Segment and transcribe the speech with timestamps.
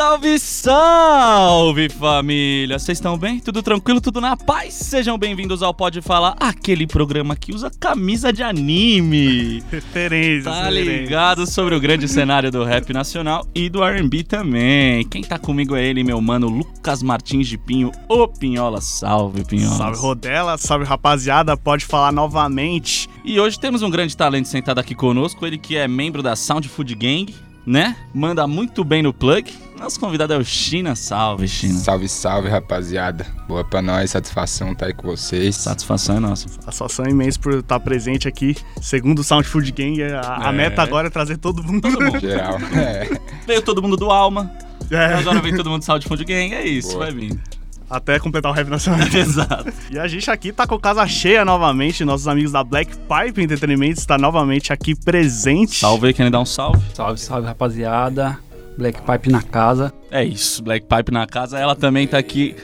[0.00, 2.78] Salve, salve família!
[2.78, 3.38] Vocês estão bem?
[3.38, 4.00] Tudo tranquilo?
[4.00, 4.72] Tudo na paz?
[4.72, 9.62] Sejam bem-vindos ao Pode Falar, aquele programa que usa camisa de anime.
[9.70, 10.44] Referências.
[10.44, 15.06] Tá ligado sobre o grande cenário do rap nacional e do R&B também.
[15.06, 18.80] Quem tá comigo é ele, meu mano Lucas Martins de Pinho, o Pinhola.
[18.80, 19.76] Salve, Pinhola.
[19.76, 20.56] Salve, Rodela.
[20.56, 21.58] Salve, rapaziada.
[21.58, 23.06] Pode falar novamente.
[23.22, 26.66] E hoje temos um grande talento sentado aqui conosco, ele que é membro da Sound
[26.70, 27.34] Food Gang,
[27.66, 27.94] né?
[28.14, 29.52] Manda muito bem no plug.
[29.80, 30.94] Nosso convidado é o China.
[30.94, 31.78] Salve, China.
[31.78, 33.26] Salve, salve, rapaziada.
[33.48, 35.56] Boa pra nós, satisfação tá aí com vocês.
[35.56, 36.48] Satisfação é nossa.
[36.48, 38.54] Satisfação imensa por estar presente aqui.
[38.80, 40.52] Segundo o Sound Food Gang, a, a É.
[40.52, 41.80] meta agora é trazer todo mundo.
[41.80, 42.20] Todo mundo.
[42.20, 42.58] Geral.
[42.76, 43.08] É.
[43.46, 44.50] Veio todo mundo do Alma,
[44.90, 46.54] É, agora vem todo mundo do Sound Food Gang.
[46.54, 47.06] É isso, Boa.
[47.06, 47.40] vai vindo.
[47.88, 49.08] até completar o rap nacional.
[49.12, 49.72] Exato.
[49.90, 52.04] E a gente aqui tá com casa cheia novamente.
[52.04, 55.76] Nossos amigos da Black Pipe Entretenimento está novamente aqui presente.
[55.76, 56.82] Salve aí, querem dar um salve?
[56.94, 58.38] Salve, salve rapaziada.
[58.78, 59.92] Black Pipe na casa.
[60.10, 61.58] É isso, Black Pipe na casa.
[61.58, 62.54] Ela também tá aqui,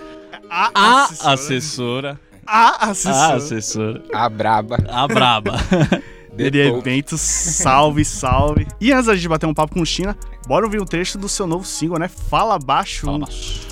[0.51, 1.33] A, a assessora.
[1.35, 2.21] assessora.
[2.47, 3.37] A A assessora.
[3.37, 4.03] assessora.
[4.15, 4.79] A braba.
[4.89, 5.57] A braba.
[6.37, 6.87] de Depois.
[6.87, 7.21] eventos.
[7.21, 8.67] Salve, salve.
[8.81, 11.29] E antes da gente bater um papo com o China, bora ouvir um trecho do
[11.29, 12.09] seu novo single, né?
[12.09, 13.07] Fala Baixo.
[13.07, 13.67] Fala baixo.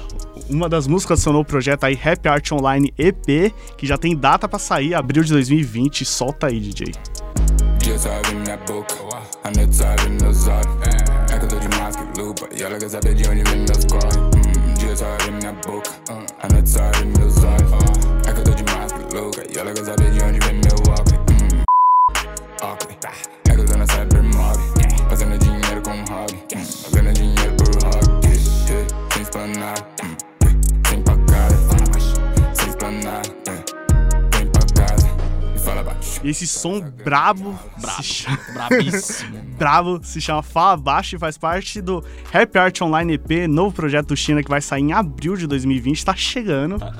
[0.50, 4.14] Uma das músicas do seu novo projeto aí, Rap Art Online EP, que já tem
[4.16, 6.04] data pra sair, abril de 2020.
[6.04, 6.92] Solta aí, DJ.
[7.78, 8.94] Dias har vi mina boka
[9.44, 10.66] Han är tsaren och zad
[11.30, 11.70] Jag kan ta din
[12.64, 14.32] Y'all de a savage, you don't even know squad.
[14.32, 15.84] Mm, just hard in that book.
[16.08, 17.28] Uh, I'm not sorry, no
[36.24, 38.02] esse som brabo, Brabo.
[38.02, 39.38] Se chama, Brabíssimo.
[39.58, 42.02] brabo se chama Fala Baixo e faz parte do
[42.32, 46.04] Rap Art Online EP, novo projeto do China que vai sair em abril de 2020.
[46.04, 46.78] Tá chegando.
[46.78, 46.92] Tá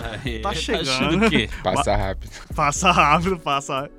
[0.43, 0.89] Tá chegando.
[0.89, 1.49] achando o quê?
[1.63, 2.31] Passa rápido.
[2.55, 3.91] Passa rápido, passa.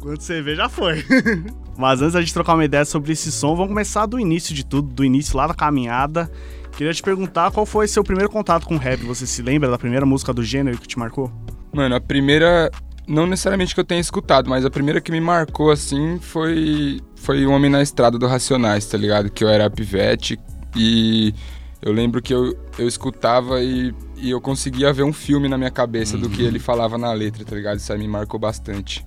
[0.00, 1.04] Quando você vê, já foi.
[1.78, 4.64] Mas antes da gente trocar uma ideia sobre esse som, vamos começar do início de
[4.64, 6.30] tudo, do início lá da caminhada.
[6.72, 9.00] Queria te perguntar qual foi seu primeiro contato com rap.
[9.04, 11.30] Você se lembra da primeira música do gênero que te marcou?
[11.72, 12.70] Mano, a primeira.
[13.12, 16.98] Não necessariamente que eu tenha escutado, mas a primeira que me marcou assim foi.
[17.14, 19.30] Foi o Homem na Estrada do Racionais, tá ligado?
[19.30, 20.40] Que eu era pivete
[20.74, 21.34] e
[21.82, 25.70] eu lembro que eu, eu escutava e, e eu conseguia ver um filme na minha
[25.70, 27.76] cabeça do que ele falava na letra, tá ligado?
[27.76, 29.06] Isso aí me marcou bastante.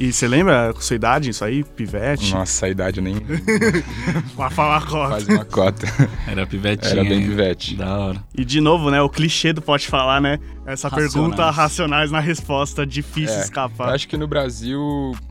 [0.00, 1.62] E você lembra com sua idade, isso aí?
[1.62, 2.32] Pivete?
[2.34, 3.14] Nossa, a idade eu nem
[4.34, 5.10] Pra falar cota.
[5.10, 5.86] faz uma cota.
[6.26, 6.90] Era pivetinha.
[6.92, 7.76] Era bem pivete.
[7.76, 8.24] Da hora.
[8.36, 9.00] E de novo, né?
[9.02, 10.38] O clichê do Pode Falar, né?
[10.66, 11.12] Essa Racionais.
[11.12, 13.90] pergunta racionais na resposta, difícil É, Eu escapar.
[13.94, 14.80] acho que no Brasil,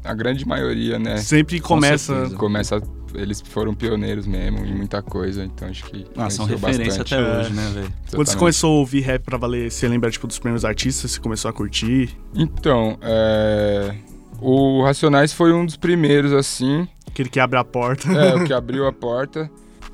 [0.03, 1.17] a grande maioria, né?
[1.17, 2.13] Sempre começa.
[2.13, 2.35] certeza.
[2.37, 2.81] Começa.
[3.13, 6.05] Eles foram pioneiros mesmo em muita coisa, então acho que.
[6.15, 7.13] Ah, são referência bastante.
[7.13, 7.39] até É.
[7.41, 7.93] hoje, né, velho?
[8.15, 11.11] Quando você começou a ouvir rap pra valer, você lembra, tipo, dos primeiros artistas?
[11.11, 12.09] Você começou a curtir?
[12.33, 13.93] Então, é.
[14.41, 16.87] O Racionais foi um dos primeiros, assim.
[17.07, 18.11] Aquele que abre a porta.
[18.11, 19.49] É, o que abriu a porta.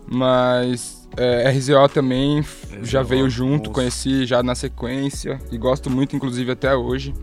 [0.09, 3.71] Mas é, RZO também f- já RZO, veio junto, nossa.
[3.73, 5.37] conheci já na sequência.
[5.51, 7.13] E gosto muito, inclusive, até hoje.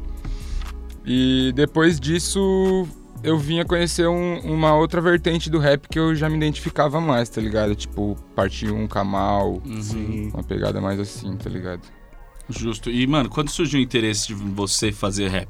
[1.07, 2.87] E depois disso,
[3.23, 7.29] eu vinha conhecer um- uma outra vertente do rap que eu já me identificava mais,
[7.29, 7.75] tá ligado?
[7.75, 10.31] Tipo, parte 1, Kamal, Sim.
[10.35, 11.83] uma pegada mais assim, tá ligado?
[12.51, 12.91] Justo.
[12.91, 15.49] E, mano, quando surgiu o interesse de você fazer rap?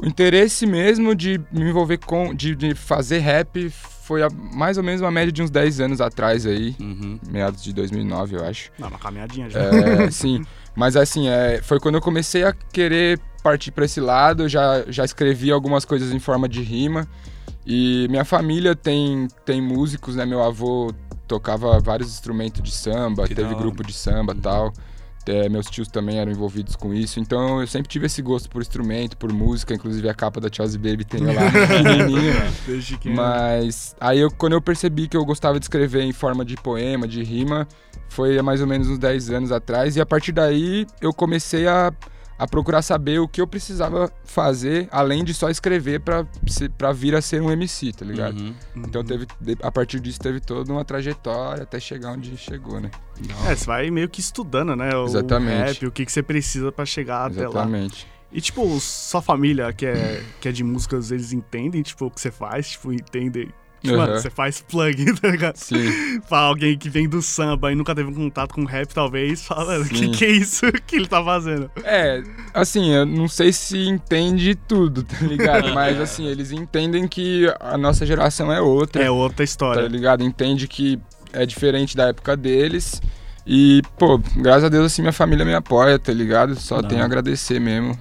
[0.00, 2.34] O interesse mesmo de me envolver com.
[2.34, 6.00] de, de fazer rap foi a- mais ou menos uma média de uns 10 anos
[6.00, 6.74] atrás aí.
[6.80, 7.18] Uhum.
[7.30, 8.70] Meados de 2009, eu acho.
[8.78, 9.60] Dá uma caminhadinha já.
[9.60, 10.44] É, sim.
[10.74, 14.42] Mas assim, é, foi quando eu comecei a querer partir para esse lado.
[14.44, 17.06] Eu já, já escrevi algumas coisas em forma de rima.
[17.66, 20.26] E minha família tem, tem músicos, né?
[20.26, 20.92] Meu avô
[21.26, 24.72] tocava vários instrumentos de samba, Que teve grupo de samba e tal.
[25.26, 28.60] É, meus tios também eram envolvidos com isso, então eu sempre tive esse gosto por
[28.60, 31.32] instrumento, por música, inclusive a capa da Chelsea Baby tem lá.
[32.66, 33.08] Desde que...
[33.08, 37.08] Mas aí eu, quando eu percebi que eu gostava de escrever em forma de poema,
[37.08, 37.66] de rima,
[38.08, 39.96] foi há mais ou menos uns 10 anos atrás.
[39.96, 41.92] E a partir daí eu comecei a,
[42.44, 47.20] a procurar saber o que eu precisava fazer, além de só escrever pra vir a
[47.22, 48.38] ser um MC, tá ligado?
[48.38, 48.54] Uhum.
[48.76, 52.90] Então teve, de- a partir disso teve toda uma trajetória até chegar onde chegou, né?
[53.48, 54.94] É, você vai meio que estudando, né?
[54.94, 55.56] O Exatamente.
[55.74, 57.62] rap, o que, que você precisa pra chegar até lá.
[57.62, 58.06] Exatamente.
[58.32, 62.20] E, tipo, sua família que é, que é de músicas, eles entendem, tipo, o que
[62.20, 62.70] você faz?
[62.70, 63.48] Tipo, entendem...
[63.86, 63.96] Aham.
[63.96, 65.56] Mano, você faz plug, tá ligado?
[65.56, 66.20] Sim.
[66.28, 69.78] Pra alguém que vem do samba e nunca teve um contato com rap, talvez, fala,
[69.80, 71.70] o que, que é isso que ele tá fazendo?
[71.84, 72.22] É,
[72.52, 75.72] assim, eu não sei se entende tudo, tá ligado?
[75.74, 79.02] Mas assim, eles entendem que a nossa geração é outra.
[79.02, 79.86] É outra tá história.
[79.86, 80.22] ligado?
[80.22, 80.98] Entende que
[81.32, 83.02] é diferente da época deles.
[83.46, 86.54] E, pô, graças a Deus, assim, minha família me apoia, tá ligado?
[86.58, 86.88] Só Não.
[86.88, 87.98] tenho a agradecer mesmo.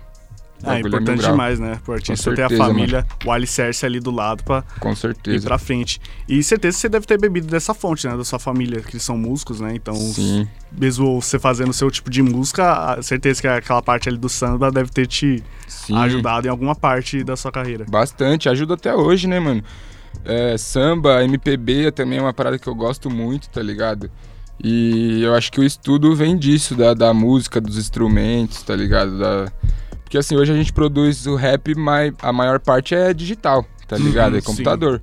[0.63, 1.31] O É bagulho importante grau.
[1.31, 1.79] demais, né?
[1.83, 5.45] Pro artista ter a certeza, família, o alicerce ali do lado pra Com ir certeza.
[5.45, 5.99] pra frente.
[6.27, 8.15] E certeza que você deve ter bebido dessa fonte, né?
[8.15, 9.73] Da sua família, que eles são músicos, né?
[9.75, 14.17] Então, Sim, mesmo você fazendo o seu tipo de música, certeza que aquela parte ali
[14.17, 15.97] do samba deve ter te sim.
[15.97, 17.85] ajudado em alguma parte da sua carreira.
[17.89, 19.61] Bastante, ajuda até hoje, né, mano?
[20.23, 24.09] É, samba, MPB também é uma parada que eu gosto muito, tá ligado?
[24.63, 29.17] E eu acho que o estudo vem disso, da, da música, dos instrumentos, tá ligado?
[29.19, 29.51] Da...
[30.13, 33.97] Porque assim, hoje a gente produz o rap, mas a maior parte é digital, tá
[33.97, 34.33] ligado?
[34.33, 35.01] Uhum, é computador.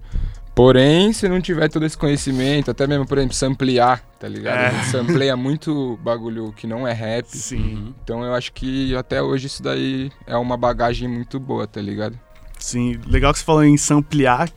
[0.55, 4.57] Porém, se não tiver todo esse conhecimento, até mesmo, por exemplo, samplear, tá ligado?
[4.57, 4.67] É.
[4.69, 7.27] A gente sampleia muito bagulho que não é rap.
[7.27, 11.81] Sim, Então eu acho que até hoje isso daí é uma bagagem muito boa, tá
[11.83, 12.17] ligado?
[12.57, 12.97] sim.
[13.05, 14.49] Legal que você falou em samplear,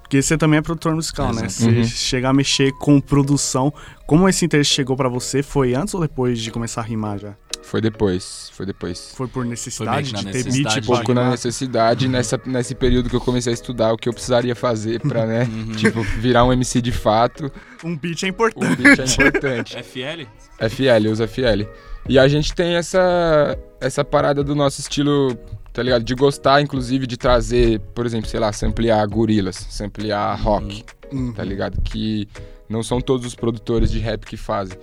[0.00, 1.44] porque você também é produtor musical, né?
[1.46, 1.52] Exato.
[1.52, 1.84] Você Uhum.
[1.84, 3.72] chegar a mexer com produção.
[4.04, 5.44] Como esse interesse chegou pra você?
[5.44, 7.34] Foi antes ou depois de começar a rimar já?
[7.62, 9.12] Foi depois, foi depois.
[9.14, 12.40] Foi por necessidade Foi de na ter necessidade beat de pra pouco na necessidade nessa,
[12.44, 15.72] nesse período que eu comecei a estudar o que eu precisaria fazer pra, né, Uhum.
[15.76, 17.50] tipo, virar um MC de fato.
[17.84, 18.76] Um beat é importante.
[18.82, 19.76] beat é importante.
[19.82, 20.26] FL?
[20.68, 21.64] FL, usa FL.
[22.08, 25.34] E a gente tem essa essa parada do nosso estilo,
[25.72, 26.04] tá ligado?
[26.04, 31.32] De gostar, inclusive, de trazer, por exemplo, sei lá, samplear gorilas, samplear rock, Uhum.
[31.32, 31.80] tá ligado?
[31.80, 32.28] Que
[32.68, 34.76] não são todos os produtores de rap que fazem.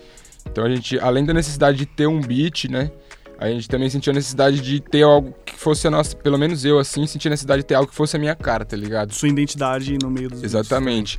[0.51, 2.91] Então a gente, além da necessidade de ter um beat, né?
[3.37, 6.65] A gente também sentiu a necessidade de ter algo que fosse a nossa, pelo menos
[6.65, 9.13] eu assim, senti a necessidade de ter algo que fosse a minha cara, tá ligado?
[9.13, 10.43] Sua identidade no meio dos.
[10.43, 11.17] Exatamente.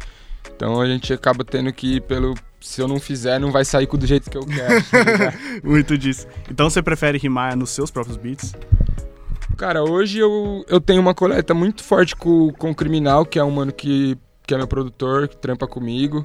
[0.55, 3.87] Então a gente acaba tendo que ir pelo se eu não fizer, não vai sair
[3.87, 4.83] do jeito que eu quero.
[4.83, 5.33] tá?
[5.65, 6.27] Muito disso.
[6.51, 8.55] Então você prefere rimar nos seus próprios beats?
[9.57, 13.45] Cara, hoje eu, eu tenho uma coleta muito forte com, com o Criminal, que é
[13.45, 14.17] um mano que,
[14.47, 16.25] que é meu produtor, que trampa comigo.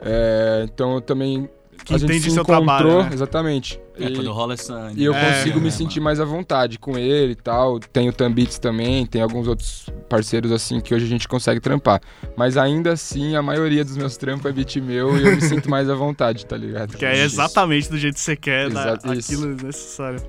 [0.00, 1.50] É, então eu também.
[1.84, 3.10] Que a gente entende se seu encontrou, trabalho, né?
[3.12, 3.80] exatamente.
[3.98, 4.90] É, E- quando rola essa.
[4.94, 6.04] E eu É, consigo me é, sentir mano.
[6.04, 7.78] mais à vontade com ele e tal.
[7.78, 12.00] Tem o Tambits também, tem alguns outros parceiros assim que hoje a gente consegue trampar.
[12.36, 15.70] Mas ainda assim, a maioria dos meus trampos é beat meu e eu me sinto
[15.70, 16.96] mais à vontade, tá ligado?
[16.96, 19.32] Que é exatamente do jeito que você quer, da, Exato, isso.
[19.32, 20.20] aquilo necessário.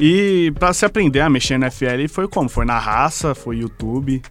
[0.00, 2.48] E pra se aprender a mexer no FL, foi como?
[2.48, 3.34] Foi na raça?
[3.34, 4.22] Foi YouTube?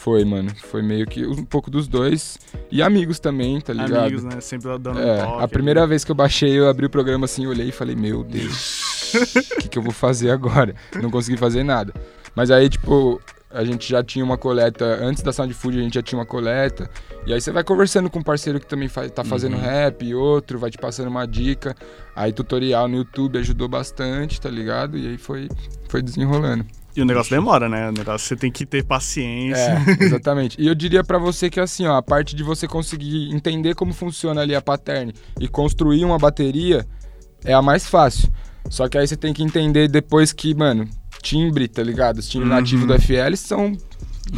[0.00, 0.50] Foi, mano.
[0.70, 2.38] Foi meio que um pouco dos dois.
[2.70, 4.06] E amigos também, tá ligado?
[4.06, 4.40] Amigos, né?
[4.40, 5.44] Sempre dando um É, toque.
[5.44, 8.24] a primeira vez que eu baixei, eu abri o programa assim, olhei e falei, meu
[8.24, 10.74] Deus, o que, que eu vou fazer agora?
[11.02, 11.92] Não consegui fazer nada.
[12.34, 13.20] Mas aí, tipo,
[13.50, 16.24] a gente já tinha uma coleta, antes da Sound Food a gente já tinha uma
[16.24, 16.88] coleta,
[17.26, 19.60] e aí você vai conversando com um parceiro que também faz, tá fazendo Uhum.
[19.60, 21.76] rap, e outro vai te passando uma dica.
[22.16, 24.96] Aí tutorial no YouTube ajudou bastante, tá ligado?
[24.96, 25.48] E aí foi,
[25.90, 26.64] foi desenrolando.
[26.96, 27.88] E o negócio demora, né?
[27.88, 29.58] O negócio você tem que ter paciência.
[30.00, 30.60] É, exatamente.
[30.60, 33.92] E eu diria pra você que assim, ó, a parte de você conseguir entender como
[33.92, 36.86] funciona ali a pattern e construir uma bateria
[37.44, 38.28] é a mais fácil.
[38.68, 40.86] Só que aí você tem que entender depois que, mano,
[41.22, 42.18] timbre, tá ligado?
[42.18, 42.56] Os timbres Uhum.
[42.56, 43.76] nativos do FL são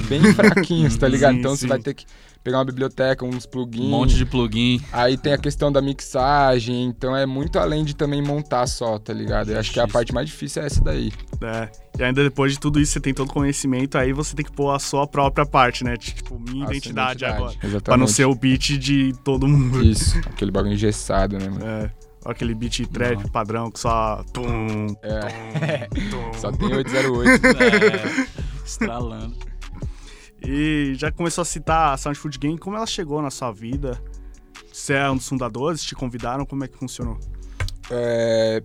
[0.08, 1.32] bem fraquinhos, tá ligado?
[1.34, 1.58] Sim, então sim.
[1.62, 2.04] você vai ter que
[2.42, 3.84] pegar uma biblioteca, uns plugins.
[3.84, 4.80] Um monte de plugin.
[4.92, 9.12] Aí tem a questão da mixagem, então é muito além de também montar só, tá
[9.12, 9.50] ligado?
[9.52, 11.12] Eu acho que a parte mais difícil é essa daí.
[11.42, 11.68] É.
[11.98, 14.52] E ainda depois de tudo isso, você tem todo o conhecimento, aí você tem que
[14.52, 15.96] pôr a sua própria parte, né?
[15.96, 17.52] Tipo, minha sua identidade, agora.
[17.52, 17.82] Exatamente.
[17.82, 19.82] Pra não ser o beat de todo mundo.
[19.84, 21.64] Isso, aquele bagulho engessado, né, mano?
[21.64, 21.90] É.
[22.24, 24.22] Olha aquele beat trap padrão que só.
[24.32, 25.88] Tum, É.
[26.08, 26.32] tum.
[26.38, 27.46] Só tem 808.
[27.46, 28.26] É,
[28.64, 29.34] estralando.
[30.46, 34.02] E já começou a citar a Sound Food Game, como ela chegou na sua vida?
[34.72, 35.82] Você é um dos fundadores?
[35.82, 36.44] Te convidaram?
[36.44, 37.18] Como é que funcionou?
[37.90, 38.62] É,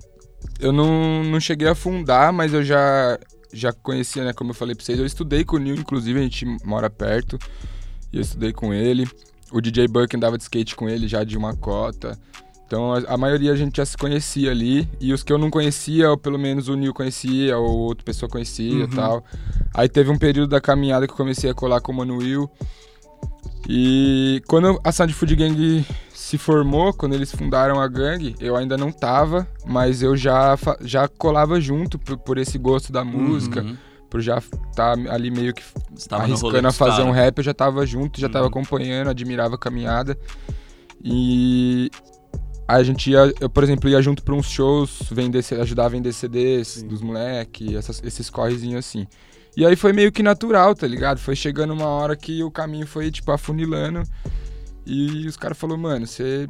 [0.59, 3.19] eu não, não cheguei a fundar, mas eu já,
[3.53, 4.33] já conhecia, né?
[4.33, 4.97] Como eu falei pra vocês.
[4.97, 7.37] Eu estudei com o Neil, inclusive, a gente mora perto.
[8.11, 9.07] E eu estudei com ele.
[9.51, 12.17] O DJ Buck andava de skate com ele já de uma cota.
[12.67, 14.87] Então a, a maioria a gente já se conhecia ali.
[14.99, 18.29] E os que eu não conhecia, ou pelo menos o Neil conhecia, ou outra pessoa
[18.29, 18.87] conhecia e Uhum.
[18.89, 19.23] tal.
[19.73, 22.49] Aí teve um período da caminhada que eu comecei a colar com o Mano Will.
[23.69, 28.77] E quando a Sound Food Gang se formou, quando eles fundaram a gangue, eu ainda
[28.77, 33.77] não tava, mas eu já, já colava junto por, por esse gosto da música, Uhum.
[34.09, 35.63] por já estar ali meio que
[35.95, 38.45] Você tava no rolê arriscando a fazer um rap, eu já tava junto, já tava
[38.45, 38.49] Uhum.
[38.49, 40.17] acompanhando, admirava a caminhada.
[41.03, 41.89] E
[42.67, 46.11] a gente ia, eu, por exemplo, ia junto pra uns shows, vender, ajudar a vender
[46.13, 46.87] CDs Sim.
[46.87, 49.07] dos moleque, essas- esses correzinhos assim.
[49.55, 51.17] E aí foi meio que natural, tá ligado?
[51.19, 54.03] Foi chegando uma hora que o caminho foi, tipo, afunilando.
[54.85, 56.47] E os caras falaram, mano, você.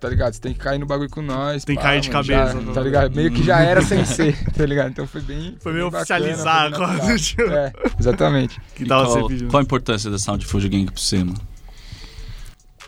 [0.00, 0.32] Tá ligado?
[0.32, 1.62] Você tem que cair no bagulho com nós.
[1.62, 2.72] Tem que cair de mano, cabeça, já- né?
[2.72, 3.14] tá ligado?
[3.14, 4.88] Meio que já era sem ser, tá ligado?
[4.90, 5.56] Então foi bem.
[5.60, 7.42] Foi meio oficializar quase, tipo.
[7.42, 8.58] É, exatamente.
[8.74, 9.50] Que E qual, você pedindo.
[9.50, 11.38] qual a importância da Sound Food Gang pra você, mano?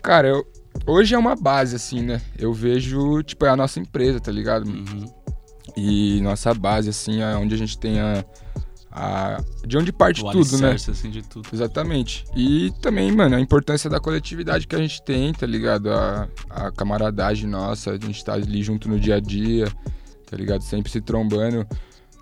[0.01, 0.43] Cara, eu,
[0.85, 2.21] hoje é uma base, assim, né?
[2.37, 4.67] Eu vejo, tipo, é a nossa empresa, tá ligado?
[4.67, 5.05] Uhum.
[5.75, 8.23] E nossa base, assim, é onde a gente tem a.
[8.91, 10.71] a- de onde parte O tudo, né?
[10.73, 11.47] assim, de tudo.
[11.51, 12.25] Exatamente.
[12.35, 15.91] E também, mano, a importância da coletividade que a gente tem, tá ligado?
[15.91, 19.65] A, a camaradagem nossa, a gente tá ali junto no dia a dia,
[20.29, 20.61] tá ligado?
[20.61, 21.65] Sempre se trombando.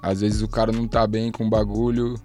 [0.02, 2.16] Às vezes o cara não tá bem com o bagulho,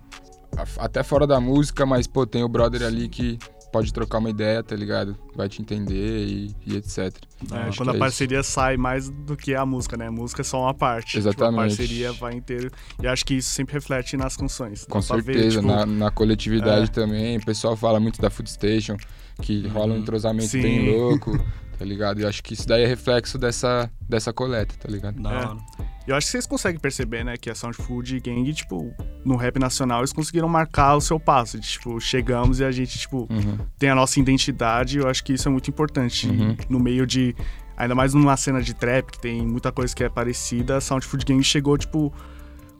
[0.78, 3.38] até fora da música, mas, pô, tem o brother ali que
[3.76, 5.14] pode trocar uma ideia, tá ligado?
[5.34, 7.14] Vai te entender e, e etc.
[7.52, 10.06] É, quando a é parceria sai mais do que a música, né?
[10.06, 11.08] A música é só uma parte.
[11.08, 11.54] Tipo, Exatamente.
[11.54, 12.70] a parceria vai inteiro.
[13.02, 14.86] E acho que isso sempre reflete nas canções.
[14.88, 16.88] Com pra ver, certeza, tipo, na, na coletividade é.
[16.88, 17.36] também.
[17.36, 18.96] O pessoal fala muito da Food Station,
[19.42, 20.62] que rola um entrosamento Sim.
[20.62, 21.38] bem louco,
[21.78, 22.20] tá ligado?
[22.20, 25.20] E acho que isso daí é reflexo dessa, dessa coleta, tá ligado?
[25.20, 25.95] Da É.
[26.06, 28.94] Eu acho que vocês conseguem perceber, né, que a Sound Food Gang, tipo,
[29.24, 31.58] no rap nacional, eles conseguiram marcar o seu passo.
[31.58, 33.58] De, tipo, chegamos e a gente, tipo, Uhum.
[33.78, 34.98] tem a nossa identidade.
[34.98, 36.28] Eu acho que isso é muito importante.
[36.28, 36.56] Uhum.
[36.68, 37.34] No meio de.
[37.76, 41.04] Ainda mais numa cena de trap, que tem muita coisa que é parecida, a Sound
[41.04, 42.10] Food Gang chegou, tipo,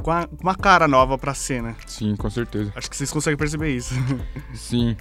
[0.03, 1.75] com a- uma cara nova pra cena.
[1.87, 2.73] Sim, com certeza.
[2.77, 3.93] Acho que vocês conseguem perceber isso.
[4.55, 4.97] Sim.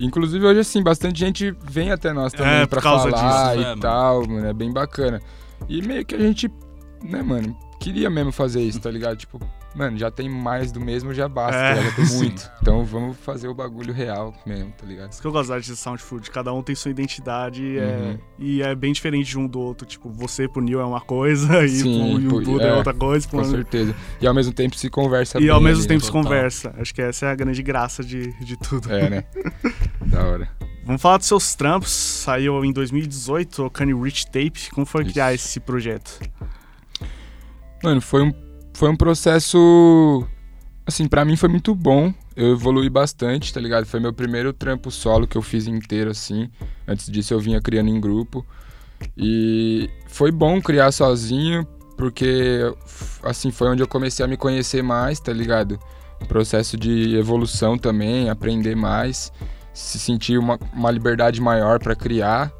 [0.00, 3.80] Inclusive hoje, assim, bastante gente vem até nós também É, pra falar disso, e mano?
[3.80, 4.46] tal, mano.
[4.46, 5.20] É bem bacana.
[5.68, 6.50] E meio que a gente,
[7.02, 9.16] né, mano, queria mesmo fazer isso, tá ligado?
[9.16, 9.40] Tipo,
[9.74, 12.16] mano, já tem mais do mesmo, já basta, É, tá já tem sim.
[12.18, 12.50] muito.
[12.60, 15.12] Então vamos fazer o bagulho real mesmo, tá ligado?
[15.12, 16.30] Isso que eu gosto da arte de Sound Food.
[16.30, 18.18] Cada um tem sua identidade é- Uhum.
[18.38, 19.86] e é bem diferente de um do outro.
[19.86, 22.68] Tipo, você pro Neil é uma coisa e Sim, pro YouTube é.
[22.68, 23.28] é, outra coisa.
[23.28, 23.94] Com pro- certeza.
[24.20, 26.06] E ao mesmo tempo se conversa E ao mesmo ali, tempo né?
[26.06, 26.74] se conversa.
[26.78, 28.92] Acho que essa é a grande graça de, de tudo.
[28.92, 29.24] É, né?
[30.06, 30.48] da hora.
[30.84, 31.90] Vamos falar dos seus trampos.
[31.90, 34.70] Saiu em 2018 o Kanye Rich Tape.
[34.72, 35.12] Como foi Isso.
[35.12, 36.18] criar esse projeto?
[37.82, 38.32] Mano, foi um,
[38.74, 40.26] foi um processo.
[40.86, 42.12] Assim, pra mim foi muito bom.
[42.34, 43.84] Eu evolui bastante, tá ligado?
[43.84, 46.48] Foi meu primeiro trampo solo que eu fiz inteiro, assim.
[46.86, 48.44] Antes disso eu vinha criando em grupo.
[49.16, 51.66] E foi bom criar sozinho,
[51.96, 52.60] porque,
[53.22, 55.78] assim, foi onde eu comecei a me conhecer mais, tá ligado?
[56.26, 59.32] Processo de evolução também, aprender mais,
[59.72, 62.52] se sentir uma, uma liberdade maior pra criar.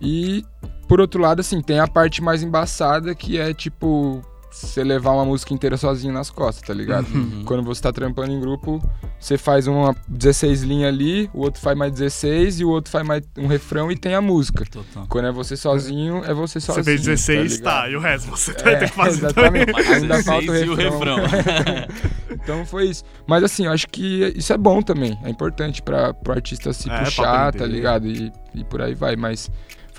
[0.00, 0.44] E,
[0.88, 5.24] por outro lado, assim, tem a parte mais embaçada que é, tipo, você levar uma
[5.24, 7.06] música inteira sozinho nas costas, tá ligado?
[7.14, 7.42] Uhum.
[7.44, 8.82] Quando você tá trampando em grupo,
[9.18, 13.06] você faz uma 16 linhas ali, o outro faz mais 16 e o outro faz
[13.06, 14.64] mais um refrão e tem a música.
[14.70, 15.06] Total.
[15.08, 16.84] Quando é você sozinho, é você sozinho.
[16.84, 17.64] você fez 16, ligado?
[17.64, 19.62] tá, e o resto você É, vai ter que fazer também.
[19.62, 19.72] exatamente.
[19.72, 21.16] Mais Ainda 16 falta o e o refrão.
[21.26, 21.86] refrão.
[22.42, 23.04] Então foi isso.
[23.26, 25.18] Mas assim, eu acho que isso é bom também.
[25.22, 28.06] É importante para o artista se É, puxar, tá ligado?
[28.06, 29.14] E, e por aí vai.
[29.14, 29.50] Mas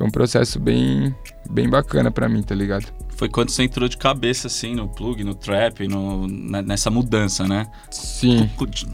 [0.02, 1.16] foi um processo bem,
[1.48, 2.88] bem bacana pra mim, tá ligado?
[3.16, 7.48] Foi quando você entrou de cabeça, assim, no plug, no trap, no, ne- nessa mudança,
[7.48, 7.68] né?
[7.92, 8.50] Sim.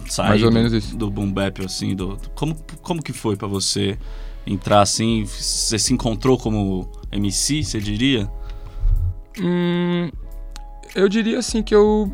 [0.09, 0.97] Sair Mais ou do- menos isso.
[0.97, 3.97] Do boom bap, assim, do, do- como, como que foi pra você
[4.45, 5.23] entrar assim?
[5.25, 8.29] Você se encontrou como MC, você diria?
[9.39, 10.09] Hum,
[10.93, 12.11] eu diria assim que eu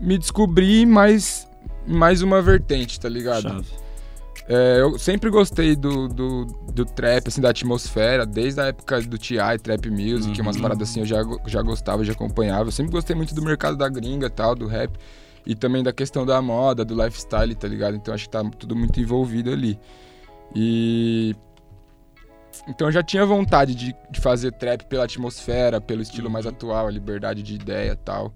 [0.00, 1.46] me descobri mais,
[1.86, 3.42] mais uma vertente, tá ligado?
[3.42, 3.83] Chave.
[4.46, 9.16] É, eu sempre gostei do, do, do trap, assim, da atmosfera, desde a época do
[9.16, 10.46] T.I., Trap Music, Uhum.
[10.46, 12.68] umas paradas assim eu já, já gostava, já acompanhava.
[12.68, 14.98] Eu sempre gostei muito do mercado da gringa tal, do rap.
[15.46, 17.96] E também da questão da moda, do lifestyle, tá ligado?
[17.96, 19.78] Então acho que tá tudo muito envolvido ali.
[20.54, 21.34] E...
[22.68, 26.86] Então eu já tinha vontade de, de fazer trap pela atmosfera, pelo estilo mais atual,
[26.86, 28.32] a liberdade de ideia e tal.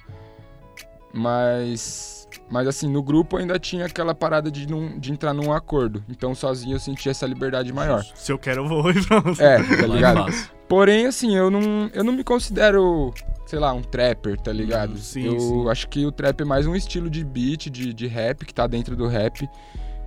[1.12, 2.28] Mas...
[2.50, 6.04] Mas assim, no grupo ainda tinha aquela parada de, não, de entrar num acordo.
[6.08, 8.04] Então sozinho eu sentia essa liberdade maior.
[8.14, 9.40] Se eu quero, eu vou e pronto.
[9.40, 10.32] É, tá é ligado?
[10.68, 13.12] Porém, assim, eu não, eu não me considero,
[13.46, 14.92] sei lá, um trapper, tá ligado?
[14.92, 15.68] Hum, sim, eu sim.
[15.70, 18.66] acho que o trap é mais um estilo de beat, de, de rap, que tá
[18.66, 19.48] dentro do rap.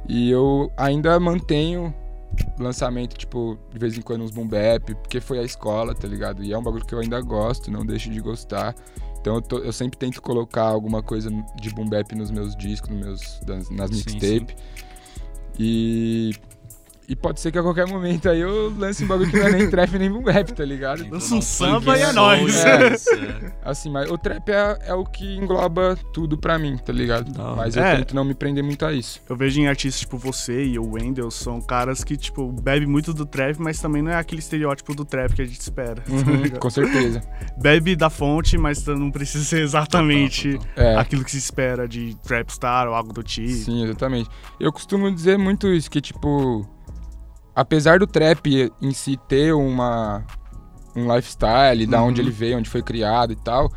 [0.08, 1.94] E eu ainda mantenho
[2.60, 6.44] lançamento, tipo, de vez em quando uns boom bap, porque foi a escola, tá ligado?
[6.44, 8.76] E é um bagulho que eu ainda gosto, não deixo de gostar.
[9.22, 12.90] Então eu, tô- eu sempre tento colocar alguma coisa de boom bap nos meus discos,
[12.90, 14.56] nos meus, nas Sim, mixtape.
[15.60, 16.32] E,
[17.12, 19.52] E pode ser que a qualquer momento aí eu lance um bagulho que não é
[19.52, 21.06] nem trap nem boom rap, tá ligado?
[21.12, 22.64] Lança um samba e é nóis.
[22.64, 23.52] É.
[23.66, 27.38] Assim, mas o trap é, é o que engloba tudo pra mim, tá ligado?
[27.38, 27.56] Hora.
[27.58, 27.98] Mas eu É.
[27.98, 29.22] tento não me prender muito a isso.
[29.28, 33.14] Eu vejo em artistas tipo você e o Wendell, são caras que, tipo, bebe muito
[33.14, 35.96] do trap, mas também não é aquele estereótipo do trap que a gente espera.
[36.02, 36.60] tá Uhum, ligado?
[36.62, 37.22] com certeza.
[37.60, 40.96] Bebe da fonte, mas não precisa ser exatamente Total, É.
[40.96, 43.50] aquilo que se espera de trapstar ou algo do tipo.
[43.52, 44.30] Sim, exatamente.
[44.60, 46.66] Eu costumo dizer muito isso, que tipo,
[47.56, 50.24] apesar do trap em si ter uma
[50.96, 52.28] um lifestyle, da onde Uhum.
[52.28, 53.72] ele veio, onde foi criado e tal,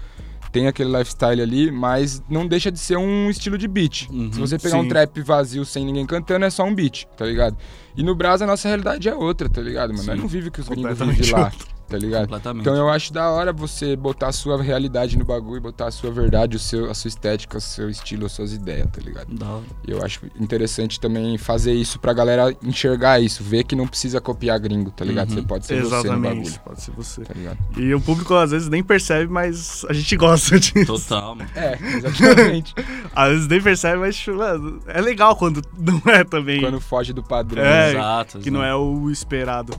[0.50, 4.09] tem aquele lifestyle ali, mas não deixa de ser um estilo de beat.
[4.11, 4.88] Uhum, Se você pegar um sim.
[4.88, 7.57] trap vazio sem ninguém cantando, é só um beat, tá ligado?
[7.97, 10.04] E no Brasil a nossa realidade é outra, tá ligado, mano?
[10.07, 11.74] Nós não vive o que os gringos vivem lá, outra.
[11.88, 12.23] Tá ligado?
[12.23, 12.62] Completamente.
[12.62, 16.11] Então eu acho da hora você botar a sua realidade no bagulho, botar a sua
[16.11, 19.35] verdade, o seu, a sua estética, o seu estilo, as suas ideias, tá ligado?
[19.35, 19.64] Da hora.
[19.87, 24.21] E eu acho interessante também fazer isso pra galera enxergar isso, ver que não precisa
[24.21, 25.31] copiar gringo, tá ligado?
[25.31, 25.37] Uhum.
[25.37, 27.23] Você pode ser você no Exatamente, bagulho, pode ser você.
[27.23, 27.59] tá ligado?
[27.76, 30.87] E o público às vezes nem percebe, mas a gente gosta disso.
[30.87, 31.49] Total, mano.
[31.55, 32.75] É, exatamente.
[33.14, 36.61] Às vezes nem percebe, mas tipo, mano, é legal quando não é também.
[36.61, 37.62] Quando foge do padrão.
[37.62, 38.38] É, Exato.
[38.41, 39.73] que não é o esperado.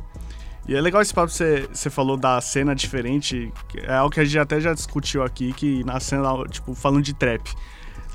[0.68, 4.20] E é legal esse papo que você, você falou da cena diferente, é algo que
[4.20, 7.54] a gente até já discutiu aqui, que na cena, tipo, falando de trap.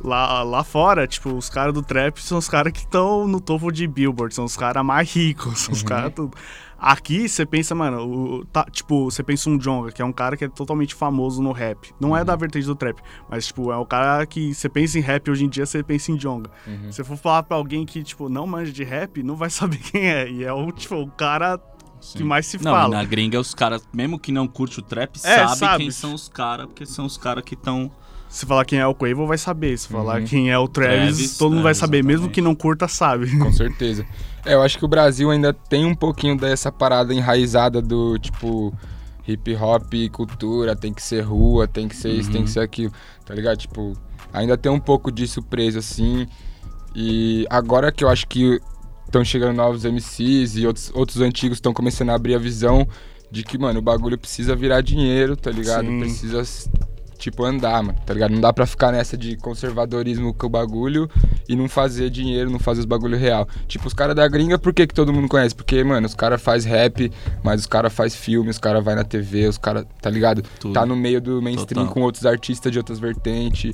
[0.03, 3.71] Lá, lá fora, tipo, os caras do trap são os caras que estão no topo
[3.71, 6.35] de Billboard, são os caras mais ricos, são os caras tudo.
[6.79, 10.39] Aqui você pensa, mano, o, tá, tipo, você pensa um Jonga, que é um cara
[10.39, 11.93] que é totalmente famoso no rap.
[12.01, 15.03] Não é da vertente do trap, mas, tipo, é o cara que você pensa em
[15.03, 16.51] rap hoje em dia, você pensa em Jonga.
[16.91, 19.77] Se você for falar pra alguém que, tipo, não manja de rap, não vai saber
[19.77, 20.31] quem é.
[20.31, 21.61] E é o, tipo, o cara
[22.15, 22.97] que mais se Não, fala.
[22.97, 25.83] na gringa os caras, mesmo que não curte o trap, É, sabe, sabe.
[25.85, 27.91] quem são os caras, porque são os caras que estão.
[28.29, 29.77] Se falar quem é o Quavo, vai saber.
[29.77, 30.27] Se falar Uhum.
[30.27, 31.97] quem é o Travis, Travis, todo mundo vai é, saber.
[31.99, 32.35] Mesmo exatamente.
[32.35, 33.37] que não curta, sabe.
[33.39, 34.07] Com certeza.
[34.47, 38.73] É, eu acho que o Brasil ainda tem um pouquinho dessa parada enraizada do tipo
[39.27, 42.93] hip hop, cultura, tem que ser rua, tem que ser isso, tem que ser aquilo,
[43.25, 43.59] tá ligado?
[43.59, 43.93] Tipo,
[44.33, 46.27] ainda tem um pouco disso preso assim.
[46.95, 48.61] E agora que eu acho que
[49.11, 52.87] estão chegando novos MCs e outros, outros antigos estão começando a abrir a visão
[53.31, 55.87] de que, mano, o bagulho precisa virar dinheiro, tá ligado?
[55.87, 56.01] Sim.
[56.01, 56.43] Precisa,
[57.21, 58.33] tipo, andar, mano, tá ligado?
[58.33, 61.09] Não dá pra ficar nessa de conservadorismo com o bagulho
[61.49, 63.47] e não fazer dinheiro, não fazer os bagulho real.
[63.69, 65.55] Tipo, os caras da gringa, por que, que todo mundo conhece?
[65.55, 67.13] Porque, mano, os caras faz rap,
[67.45, 70.43] mas os caras faz filme, os caras vai na TV, os caras, tá ligado?
[70.59, 70.73] Tudo.
[70.75, 71.95] Tá no meio do mainstream Total.
[71.95, 73.73] com outros artistas de outras vertentes.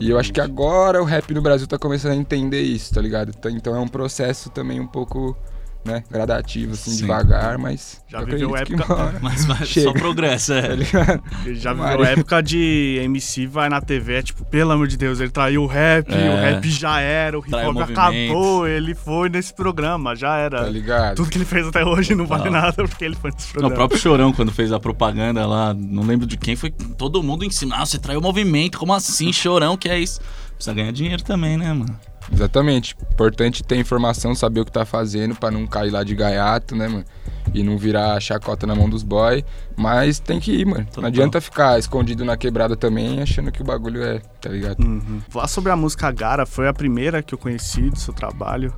[0.00, 3.00] E eu acho que agora o rap no Brasil tá começando a entender isso, tá
[3.00, 3.32] ligado?
[3.36, 5.36] Então- Então é um processo também um pouco,
[5.84, 6.96] né, gradativo, assim, Sim.
[7.02, 9.86] devagar, mas Já eu viveu que época- uma hora, Mas Chega.
[9.88, 10.76] só progressa, tá é.
[10.76, 11.22] ligado?
[11.44, 14.96] Ele já viveu a época de MC vai na TV, é tipo, pelo amor de
[14.96, 16.30] Deus, ele traiu o rap, É.
[16.30, 18.00] o rap já era, o hip Traiu hop o movimento.
[18.00, 20.64] acabou, ele foi nesse programa, já era.
[20.64, 21.16] Tá ligado?
[21.16, 23.74] Tudo que ele fez até hoje não vale nada porque ele foi nesse Não, programa.
[23.74, 27.44] o próprio Chorão, quando fez a propaganda lá, não lembro de quem, foi todo mundo
[27.44, 27.76] em cima.
[27.76, 30.20] Ah, você traiu o movimento, como assim, Chorão, que é isso?
[30.54, 31.94] Precisa ganhar dinheiro também, né, mano?
[32.32, 32.96] Exatamente.
[33.12, 36.88] Importante ter informação, saber o que tá fazendo pra não cair lá de gaiato, né,
[36.88, 37.04] mano?
[37.52, 39.44] E não virar chacota na mão dos boy.
[39.76, 40.84] Mas tem que ir, mano.
[40.86, 41.02] Total.
[41.02, 44.80] Não adianta ficar escondido na quebrada também, achando que o bagulho é, tá ligado?
[44.82, 45.20] Uhum.
[45.28, 48.74] Falar sobre a música Gara foi a primeira que eu conheci do seu trabalho.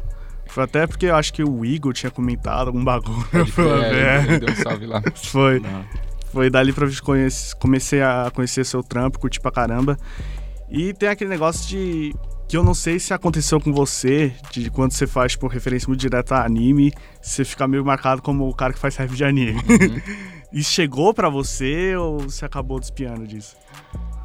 [0.48, 3.24] Foi até porque eu acho que o Igor tinha comentado algum bagulho.
[3.30, 3.50] Pode
[3.96, 4.38] é.
[4.38, 5.02] deu um salve lá.
[5.14, 5.61] Foi.
[5.61, 5.85] Não.
[6.32, 9.96] Foi dali pra eu conhece- comecei a conhecer seu trampo, curti pra caramba.
[10.68, 12.14] E tem aquele negócio de.
[12.48, 16.00] Que eu não sei se aconteceu com você, de quando você faz, tipo, referência muito
[16.00, 19.61] direta a anime, você fica meio marcado como o cara que faz rap de anime.
[20.52, 23.56] Isso chegou pra você ou você acabou despiando disso?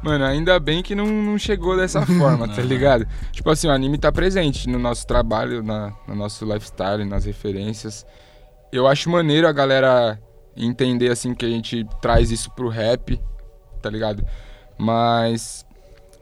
[0.02, 3.06] Mano, ainda bem que não, não chegou dessa forma, tá ligado?
[3.30, 8.04] Tipo assim, o anime tá presente no nosso trabalho, na, no nosso lifestyle, nas referências.
[8.72, 10.20] Eu acho maneiro a galera
[10.56, 13.20] entender, assim, que a gente traz isso pro rap,
[13.80, 14.24] tá ligado?
[14.76, 15.64] Mas.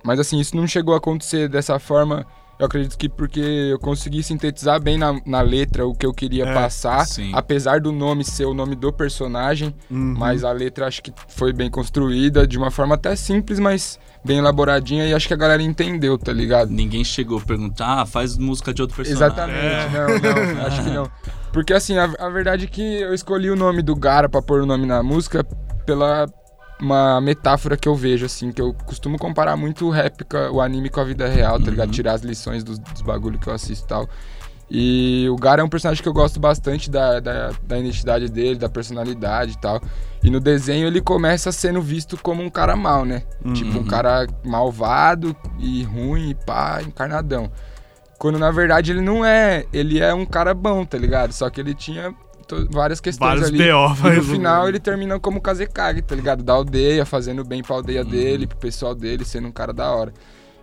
[0.04, 2.26] Mas assim, isso não chegou a acontecer dessa forma.
[2.58, 6.44] Eu acredito que porque eu consegui sintetizar bem na, na letra o que eu queria
[6.44, 7.30] É, passar, sim.
[7.34, 10.14] apesar do nome ser o nome do personagem, Uhum.
[10.18, 14.36] mas a letra acho que foi bem construída, de uma forma até simples, mas bem
[14.36, 16.70] elaboradinha e acho que a galera entendeu, tá ligado?
[16.70, 19.26] Ninguém chegou a perguntar, ah, faz música de outro personagem.
[19.26, 21.10] Exatamente, não, não, acho que não.
[21.54, 24.60] Porque assim, a, a verdade é que eu escolhi o nome do Gara pra pôr
[24.60, 25.42] o nome na música
[25.86, 26.26] pela
[26.80, 30.88] uma metáfora que eu vejo, assim, que eu costumo comparar muito o rap, o anime
[30.88, 31.90] com a vida real, tá ligado?
[31.90, 34.08] Tirar as lições dos, dos bagulho que eu assisto e tal.
[34.70, 38.54] E o Gara é um personagem que eu gosto bastante da, da, da identidade dele,
[38.54, 39.80] da personalidade e tal.
[40.22, 43.24] E no desenho ele começa sendo visto como um cara mal, né?
[43.52, 47.50] Tipo, um cara malvado e ruim e pá, encarnadão.
[48.16, 49.64] Quando na verdade ele não é.
[49.72, 51.32] Ele é um cara bom, tá ligado?
[51.32, 52.14] Só que ele tinha
[52.70, 53.58] várias questões Vários ali.
[53.58, 56.42] BO, E no final ele termina como Kazekage, tá ligado?
[56.42, 58.08] Da aldeia, fazendo bem pra aldeia Uhum.
[58.10, 60.12] dele, pro pessoal dele, sendo um cara da hora.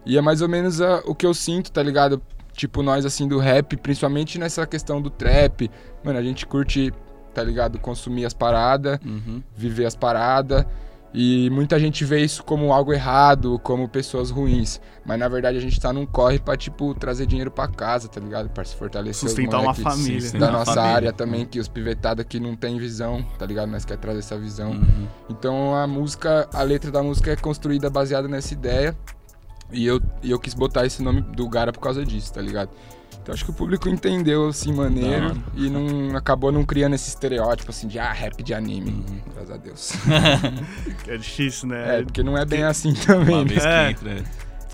[0.05, 2.21] E é mais ou menos a- o que eu sinto, tá ligado?
[2.53, 5.69] Tipo, nós assim do rap, principalmente nessa questão do trap.
[6.03, 6.91] Mano, a gente curte,
[7.33, 7.77] tá ligado?
[7.77, 9.43] Consumir as paradas, Uhum.
[9.55, 10.65] viver as paradas.
[11.13, 14.79] E muita gente vê isso como algo errado, como pessoas ruins.
[15.05, 18.19] Mas na verdade a gente tá num corre pra, tipo, trazer dinheiro pra casa, tá
[18.19, 18.49] ligado?
[18.49, 19.29] Pra se fortalecer.
[19.29, 20.21] Sustentar uma família.
[20.21, 20.37] sim, sim.
[20.37, 20.95] Da nossa família.
[20.95, 23.69] área também, que os pivetados aqui não tem visão, tá ligado?
[23.69, 24.71] Nós quer trazer essa visão.
[24.71, 25.07] Uhum.
[25.29, 28.95] Então a música, a letra da música é construída baseada nessa ideia.
[29.71, 32.69] E eu, e eu quis botar esse nome do Gara por causa disso, tá ligado?
[33.27, 35.37] Então acho que o público entendeu assim maneiro hora.
[35.53, 38.91] e não acabou não criando esse estereótipo assim de ah, rap de anime.
[38.91, 39.21] Uhum.
[39.33, 39.91] Graças a Deus.
[41.09, 41.99] É difícil, né?
[41.99, 43.35] É, porque não é bem assim também.
[43.35, 43.49] Uma né?
[43.49, 43.91] vez que É.
[43.91, 44.23] entra.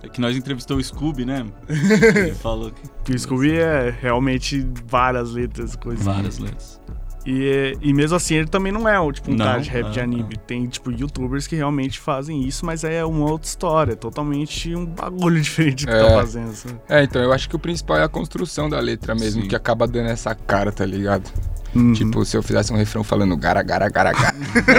[0.04, 1.48] É que nós entrevistou o Scooby, né?
[1.68, 2.82] Ele falou que.
[3.06, 6.06] Que o Scooby é realmente várias letras, coisas.
[6.06, 6.80] Várias letras.
[7.26, 10.00] E, e mesmo assim, ele também não é tipo um Não, cara de rap de
[10.00, 10.36] é, anime.
[10.46, 13.96] Tem, tipo, youtubers que realmente fazem isso, mas é uma outra história.
[13.96, 16.04] Totalmente um bagulho diferente do que É.
[16.04, 16.54] tá fazendo.
[16.54, 16.76] sabe?
[16.90, 19.48] É, então eu acho que o principal é a construção da letra mesmo, Sim.
[19.48, 21.30] que acaba dando essa cara, tá ligado?
[21.74, 21.94] Uhum.
[21.94, 24.36] Tipo, se eu fizesse um refrão falando gara, gara, gara, gara.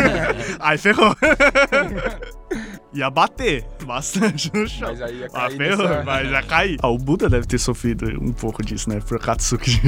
[0.60, 1.16] Aí ferrou.
[2.94, 4.88] ia bater bastante no chão.
[4.90, 6.78] Mas aí ia Ah, cair ferrou, nessa- mas já cair.
[6.80, 9.00] Ah, o Buda deve ter sofrido um pouco disso, né?
[9.00, 9.80] Por Katsuki.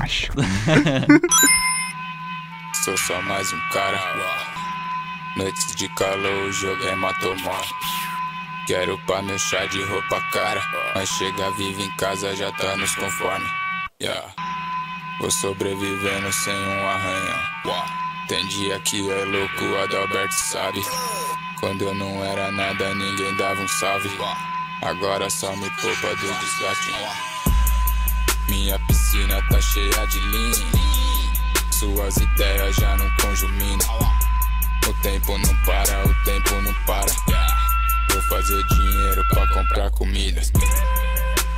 [0.00, 0.32] Acho.
[2.82, 3.98] Sou só mais um cara.
[5.36, 7.62] Noites de calor, o jogo é matomar.
[8.66, 10.60] Quero pra meu chá de roupa cara.
[10.94, 13.46] Mas chega vive em casa, já tá nos conforme.
[14.02, 14.28] Yeah.
[15.20, 17.40] Vou sobrevivendo sem um arranhão.
[18.28, 20.82] Tem dia que é louco, o Adalberto sabe.
[21.60, 24.10] Quando eu não era nada, ninguém dava um salve.
[24.82, 26.92] Agora só me poupa do desgaste.
[28.48, 31.03] Minha piscina tá cheia de linha.
[31.78, 33.98] Suas ideias já não conjuminam.
[34.86, 37.12] O tempo não para, o tempo não para.
[38.12, 40.40] Vou fazer dinheiro pra comprar comida.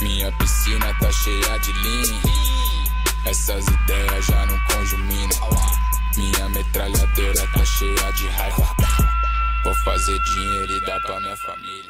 [0.01, 2.21] Minha piscina tá cheia de linha.
[3.27, 5.51] Essas ideias já não conjuminam.
[6.17, 8.75] Minha metralhadora tá cheia de raiva.
[9.65, 11.86] Vou fazer dinheiro e dar pra minha família.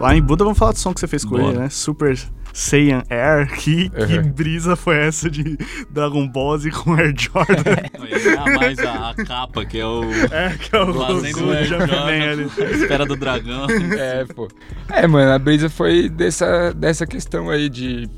[0.00, 1.44] Lá em Buda, vamos falar do som que você fez com Bora.
[1.44, 1.68] ele, né?
[1.70, 2.18] Super
[2.52, 3.48] Saiyan Air.
[3.58, 4.32] Que, que Uhum.
[4.32, 5.56] brisa foi essa de
[5.90, 7.54] Dragon Ball Z com Air Jordan?
[8.38, 10.04] Ah, mais a, a capa, que é o.
[10.30, 12.48] é, que é o Fazendo Goku o Air Jumpman ali.
[12.48, 13.66] Jordan, espera do dragão.
[13.98, 14.48] É, pô.
[14.90, 18.08] É, mano, a brisa foi dessa, dessa questão aí de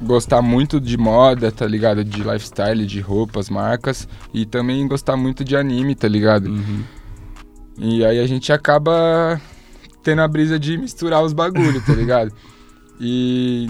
[0.00, 2.04] gostar muito de moda, tá ligado?
[2.04, 4.06] De lifestyle, de roupas, marcas.
[4.32, 6.46] E também gostar muito de anime, tá ligado?
[6.50, 6.82] Uhum.
[7.78, 9.40] E aí a gente acaba
[10.06, 12.32] tendo a brisa de misturar os bagulhos, tá ligado?
[13.00, 13.68] E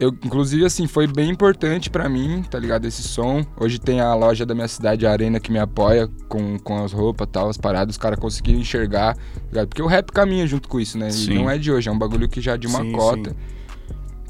[0.00, 2.86] eu, inclusive, assim, foi bem importante pra mim, tá ligado?
[2.86, 3.46] Esse som.
[3.56, 6.92] Hoje tem a loja da minha cidade, a Arena, que me apoia com, com as
[6.92, 9.68] roupas tal, as paradas, os caras conseguiram enxergar, tá ligado?
[9.68, 11.08] Porque o rap caminha junto com isso, né?
[11.10, 11.30] Sim.
[11.30, 13.30] E não é de hoje, é um bagulho que já é de uma Sim, cota.
[13.30, 13.36] sim.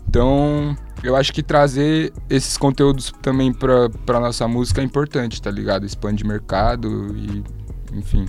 [0.06, 5.50] Então, eu acho que trazer esses conteúdos também pra, pra nossa música é importante, tá
[5.50, 5.86] ligado?
[5.86, 7.42] Expande mercado e,
[7.94, 8.26] enfim.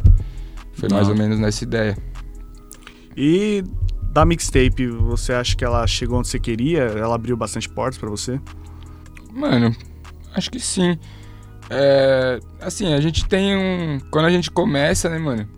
[0.71, 1.13] Foi mais Não.
[1.13, 1.97] ou menos nessa ideia.
[3.17, 3.63] E
[4.13, 6.81] da mixtape, você acha que ela chegou onde você queria?
[6.81, 8.39] Ela abriu bastante portas pra você?
[9.33, 9.75] Mano,
[10.35, 10.97] acho que sim.
[11.69, 13.99] É, assim, a gente tem um.
[14.11, 15.49] Quando a gente começa, né, mano?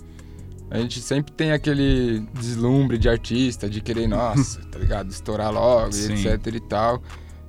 [0.71, 5.09] A gente sempre tem aquele deslumbre de artista, de querer, nossa, tá ligado?
[5.09, 6.13] Estourar logo, e Sim.
[6.13, 7.03] etc e tal.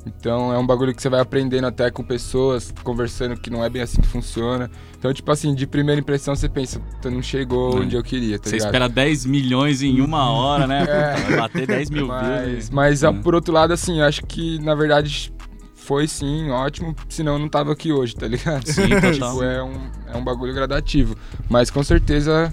[0.07, 3.69] Então é um bagulho que você vai aprendendo até com pessoas, conversando que não é
[3.69, 4.71] bem assim que funciona.
[4.99, 7.83] Então, tipo assim, de primeira impressão você pensa, puta, não chegou Não.
[7.83, 8.69] onde eu queria, tá Você ligado?
[8.69, 10.85] espera 10 milhões em uma hora, né?
[10.89, 11.15] É.
[11.17, 12.71] Vai bater 10 mil Mas, views.
[12.71, 13.21] mas ah, Hum.
[13.21, 15.33] por outro lado, assim, eu acho que na verdade
[15.75, 18.67] foi sim ótimo, senão eu não tava aqui hoje, tá ligado?
[18.67, 19.13] Sim, total.
[19.35, 21.15] tipo, é um, é um bagulho gradativo.
[21.49, 22.51] Mas com certeza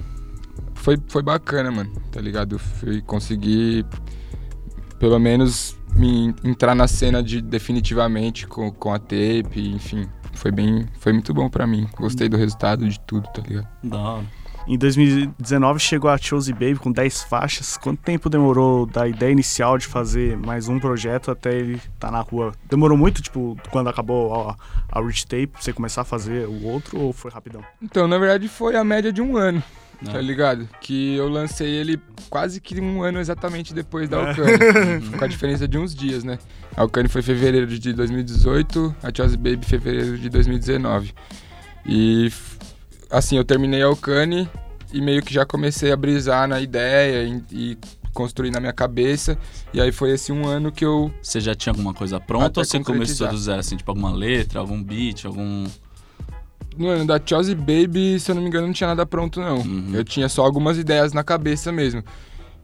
[0.73, 2.55] foi, foi bacana, mano, tá ligado?
[2.55, 3.85] Eu fui conseguir
[4.99, 10.07] pelo menos me entrar na cena de definitivamente com, com a tape, enfim.
[10.33, 10.87] Foi bem.
[10.99, 11.87] Foi muito bom pra mim.
[11.97, 13.67] Gostei do resultado de tudo, tá ligado?
[13.83, 14.21] Da.
[14.67, 17.77] Em 2019 chegou a Chose Baby com 10 faixas.
[17.77, 22.19] Quanto tempo demorou da ideia inicial de fazer mais um projeto até ele tá na
[22.19, 22.51] rua?
[22.69, 24.57] Demorou muito, tipo, quando acabou a,
[24.91, 27.63] a Rich Tape, pra você começar a fazer o outro ou foi rapidão?
[27.81, 29.63] Então, na verdade, foi a média de um ano.
[30.05, 30.11] É.
[30.11, 30.67] Tá ligado?
[30.81, 34.57] Que eu lancei ele quase que um ano exatamente depois da Alcane.
[35.17, 36.37] com a diferença de uns dias, né?
[36.75, 41.13] A Alcane foi fevereiro de 2018, a Chose Baby fevereiro de 2019.
[41.85, 42.31] E
[43.09, 44.49] assim, eu terminei a Alcane
[44.93, 47.77] e meio que já comecei a brisar na ideia e, e
[48.17, 49.37] construir na minha cabeça.
[49.71, 51.13] E aí foi esse um ano que eu.
[51.21, 54.59] Você já tinha alguma coisa pronta ou você começou do zero, assim, tipo alguma letra,
[54.59, 55.65] algum beat, algum.
[56.77, 59.57] No ano da Chelsea Baby, se eu não me engano, não tinha nada pronto, não.
[59.59, 59.91] Uhum.
[59.93, 62.03] Eu tinha só algumas ideias na cabeça mesmo.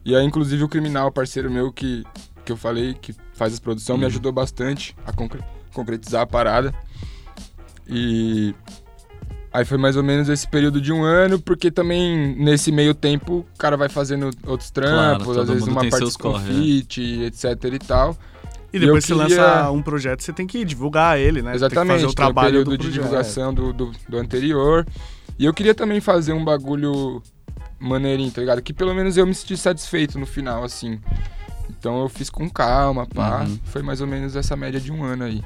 [0.04, 2.04] E aí, inclusive, o Criminal, parceiro meu que,
[2.44, 4.10] que eu falei, que faz as produções, me Uhum.
[4.10, 6.72] ajudou bastante a concre- concretizar a parada.
[7.88, 8.54] E
[9.52, 13.46] aí foi mais ou menos esse período de um ano, porque também nesse meio tempo
[13.54, 16.54] o cara vai fazendo outros Claro, trampos, todo às vezes uma parte com corre, é.
[16.54, 18.16] feat, etc e tal.
[18.76, 21.52] E depois você queria- lança um projeto, você tem que divulgar ele, né?
[21.52, 24.18] Você tem que Exatamente, fazer o o trabalho período do de divulgação do, do, do
[24.18, 24.86] anterior.
[25.38, 27.22] E eu queria também fazer um bagulho
[27.78, 28.62] maneirinho, tá ligado?
[28.62, 30.98] Que pelo menos eu me senti satisfeito no final, assim.
[31.70, 33.42] Então eu fiz com calma, pá.
[33.42, 33.58] Uhum.
[33.64, 35.42] Foi mais ou menos essa média de um ano aí.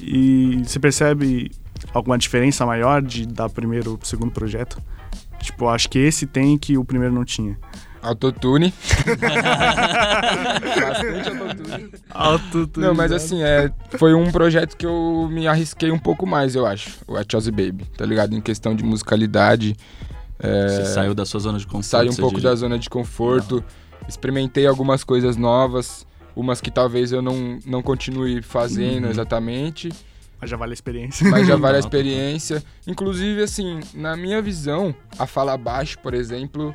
[0.00, 1.50] E você percebe
[1.92, 4.80] alguma diferença maior de dar primeiro pro segundo projeto?
[5.40, 7.56] Tipo, acho que esse tem que o primeiro não tinha.
[8.02, 8.72] Autotune.
[10.80, 11.90] Bastante autotune.
[12.10, 16.54] Alto, Não, mas assim, é, foi um projeto que eu me arrisquei um pouco mais,
[16.54, 16.90] eu acho.
[17.06, 18.34] O A Chelsea Baby, tá ligado?
[18.34, 19.76] Em questão de musicalidade.
[20.38, 21.86] é, Você saiu da sua zona de conforto.
[21.86, 22.50] saí um pouco diria.
[22.50, 23.64] da zona de conforto,
[24.08, 26.06] experimentei algumas coisas novas,
[26.36, 29.10] umas que talvez eu não, não continue fazendo Uhum.
[29.10, 29.88] exatamente,
[30.40, 31.28] Mas já vale a experiência.
[31.28, 32.62] mas já vale a Não, experiência.
[32.86, 36.72] Inclusive, assim, na minha visão, a Fala Baixo, por exemplo,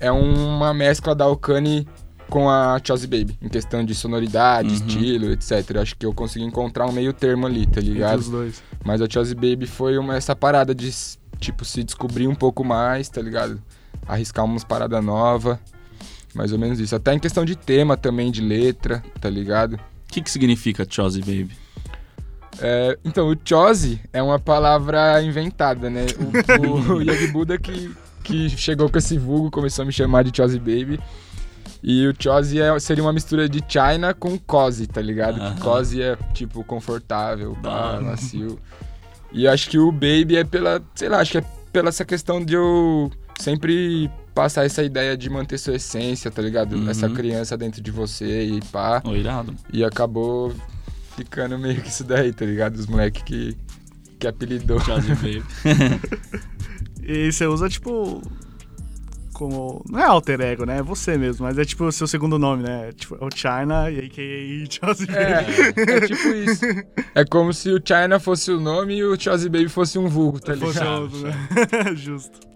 [0.00, 1.86] é uma mescla da Alcane
[2.28, 4.74] com a Chelsea Baby, em questão de sonoridade, Uhum.
[4.74, 5.76] estilo, etc.
[5.78, 8.20] Acho que eu consegui encontrar um meio termo ali, tá Entre ligado?
[8.20, 8.62] os dois.
[8.84, 10.90] Mas a Chelsea Baby foi uma, essa parada de,
[11.38, 13.60] tipo, se descobrir um pouco mais, tá ligado?
[14.06, 15.58] Arriscar umas paradas novas.
[16.32, 16.94] Mais ou menos isso.
[16.94, 19.74] Até em questão de tema também, de letra, tá ligado?
[19.74, 21.50] O que, que significa Chosy Baby?
[22.60, 26.06] É, então, o Chose é uma palavra inventada, né?
[26.60, 27.90] O, o Yogi Buda que,
[28.22, 31.00] que chegou com esse vulgo, começou a me chamar de Chose Baby.
[31.82, 35.40] E o Chose é, seria uma mistura de China com Cozy, tá ligado?
[35.40, 35.54] Aham.
[35.54, 38.58] Que Cozy é, tipo, confortável, pá, macio.
[39.32, 42.44] E acho que o Baby é pela, sei lá, acho que é pela essa questão
[42.44, 46.76] de eu sempre passar essa ideia de manter sua essência, tá ligado?
[46.76, 46.90] Uhum.
[46.90, 49.02] Essa criança dentro de você e pá.
[49.04, 49.54] Ô, irado.
[49.72, 50.52] E acabou
[51.16, 52.76] ficando meio que isso daí, tá ligado?
[52.76, 53.56] Os moleques que,
[54.18, 54.80] que apelidou.
[54.80, 55.44] Chosy Baby.
[57.02, 58.22] E você usa, tipo.
[59.32, 59.82] Como.
[59.88, 60.78] Não é alter ego, né?
[60.78, 62.92] É você mesmo, mas é tipo o seu segundo nome, né?
[62.92, 64.70] Tipo, é o China e a.k.a.
[64.70, 66.64] Chelsea É, é tipo isso.
[67.14, 70.38] É como se o China fosse o nome e o Chelsea Baby fosse um vulgo,
[70.40, 71.02] tá Fosse ligado?
[71.02, 71.34] outro, né?
[71.96, 72.49] Justo.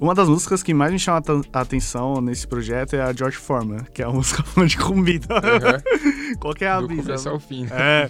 [0.00, 3.84] Uma das músicas que mais me chama a atenção nesse projeto é a George Foreman,
[3.92, 5.34] que é a música falando de comida.
[5.34, 6.36] Uhum.
[6.38, 7.02] Qual que é a Do brisa?
[7.02, 7.66] começo ao fim.
[7.70, 8.08] É,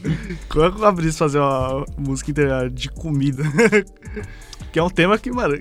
[0.48, 3.42] qual é a brisa fazer uma música inteira de comida?
[4.72, 5.58] que é um tema que, mano,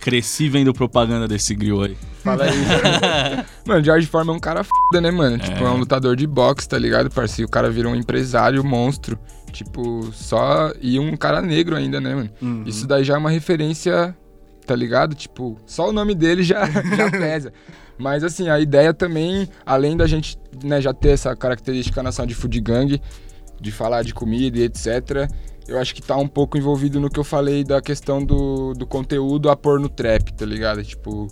[0.00, 1.96] Cresci vendo propaganda desse grill aí.
[2.22, 2.50] Fala aí.
[3.66, 5.38] mano, o George Foreman é um cara foda, né, mano?
[5.38, 7.48] Tipo, é um lutador de boxe, tá ligado, parceiro?
[7.48, 9.18] O cara virou um empresário monstro.
[9.52, 10.72] Tipo, só.
[10.82, 12.30] E um cara negro ainda, né, mano?
[12.42, 12.64] Uhum.
[12.66, 14.14] Isso daí já é uma referência,
[14.66, 15.14] tá ligado?
[15.14, 17.52] Tipo, só o nome dele já, já pesa.
[17.98, 22.34] Mas assim, a ideia também, além da gente né, já ter essa característica nação de
[22.34, 23.00] food gang,
[23.60, 25.28] de falar de comida e etc.,
[25.66, 28.86] eu acho que tá um pouco envolvido no que eu falei da questão do, do
[28.86, 30.84] conteúdo a pôr no trap, tá ligado?
[30.84, 31.28] Tipo,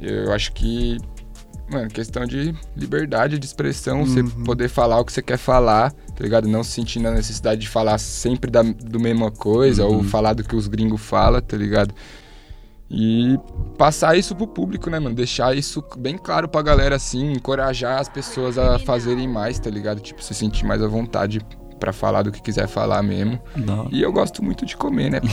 [0.00, 0.98] eu acho que,
[1.70, 6.24] mano, questão de liberdade de expressão, você poder falar o que você quer falar, tá
[6.24, 6.48] ligado?
[6.48, 10.42] Não se sentir na necessidade de falar sempre da do mesma coisa ou falar do
[10.42, 11.94] que os gringos falam, tá ligado?
[12.90, 13.38] E
[13.78, 15.14] passar isso pro público, né, mano?
[15.14, 20.00] Deixar isso bem claro pra galera, assim, encorajar as pessoas a fazerem mais, tá ligado?
[20.00, 21.40] Tipo, se sentir mais à vontade
[21.78, 23.40] pra falar do que quiser falar mesmo.
[23.56, 23.88] Hora.
[23.92, 25.20] E eu gosto muito de comer, né?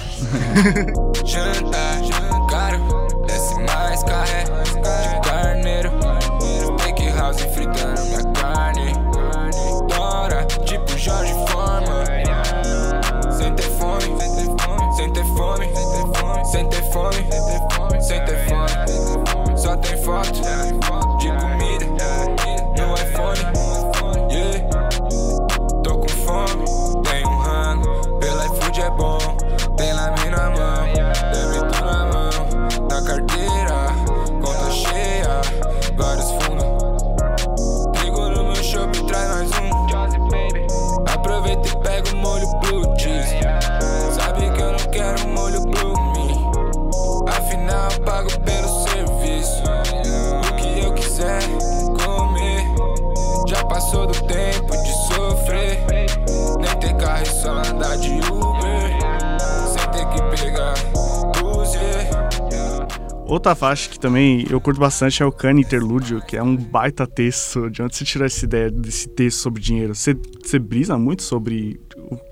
[20.08, 20.57] fucked.
[63.28, 67.06] Outra faixa que também eu curto bastante é o Cane Interlúdio, que é um baita
[67.06, 67.70] texto.
[67.70, 69.94] De onde você tirou essa ideia desse texto sobre dinheiro?
[69.94, 71.78] Você, você brisa muito sobre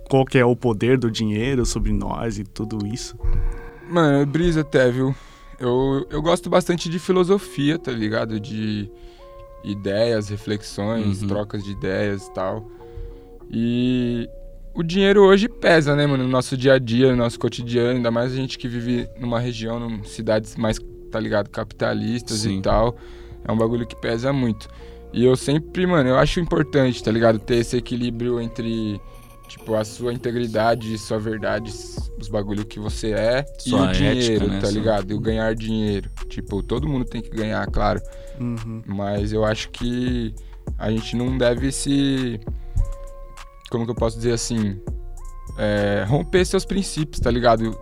[0.10, 3.18] qual que é o poder do dinheiro, sobre nós e tudo isso?
[3.90, 5.14] Mano, eu brisa até, viu?
[5.60, 8.40] Eu, eu gosto bastante de filosofia, tá ligado?
[8.40, 8.90] De
[9.66, 11.28] ideias, reflexões, Uhum.
[11.28, 12.70] trocas de ideias e tal.
[13.52, 14.30] E
[14.76, 16.24] o dinheiro hoje pesa, né, mano?
[16.24, 19.40] No nosso dia a dia, no nosso cotidiano, ainda mais a gente que vive numa
[19.40, 20.78] região, num cidades mais,
[21.10, 22.60] tá ligado, capitalistas Sim.
[22.60, 22.96] e tal.
[23.48, 24.68] É um bagulho que pesa muito.
[25.14, 27.40] E eu sempre, mano, eu acho importante, tá ligado?
[27.40, 29.00] Ter esse equilíbrio entre,
[29.48, 31.72] tipo, a sua integridade, sua verdade,
[32.20, 34.60] os bagulho que você é Sua e o dinheiro, ética, né?
[34.60, 35.12] tá ligado?
[35.12, 36.10] E o ganhar dinheiro.
[36.28, 38.02] Tipo, todo mundo tem que ganhar, claro.
[38.42, 38.82] Uhum.
[38.86, 40.36] Mas eu acho que
[40.78, 42.40] a gente não deve se.
[43.76, 44.80] Como que eu posso dizer assim?
[45.58, 47.78] É, romper seus princípios, tá ligado?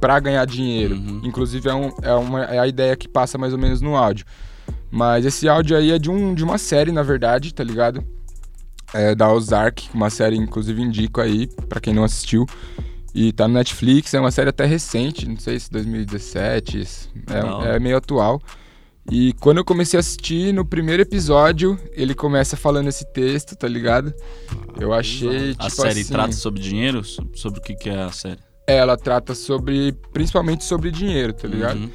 [0.00, 0.94] Pra ganhar dinheiro.
[0.96, 1.20] Uhum.
[1.24, 4.24] Inclusive, é, um- é uma, é a ideia que passa mais ou menos no áudio.
[4.90, 8.02] Mas esse áudio aí é de, um, de uma série, na verdade, tá ligado?
[8.94, 12.46] É da Ozark, uma série, inclusive, indico aí, pra quem não assistiu.
[13.14, 16.82] E tá no Netflix, é uma série até recente, não sei se 2017,
[17.26, 18.40] Da é, é meio atual.
[19.10, 23.68] E quando eu comecei a assistir, no primeiro episódio, ele começa falando esse texto, tá
[23.68, 24.12] ligado?
[24.80, 26.12] Eu achei, tipo a série assim...
[26.12, 27.04] trata sobre dinheiro?
[27.04, 28.40] So- Sobre o que, que é a série?
[28.66, 31.78] É, ela trata sobre, principalmente sobre dinheiro, tá ligado?
[31.78, 31.90] Uhum.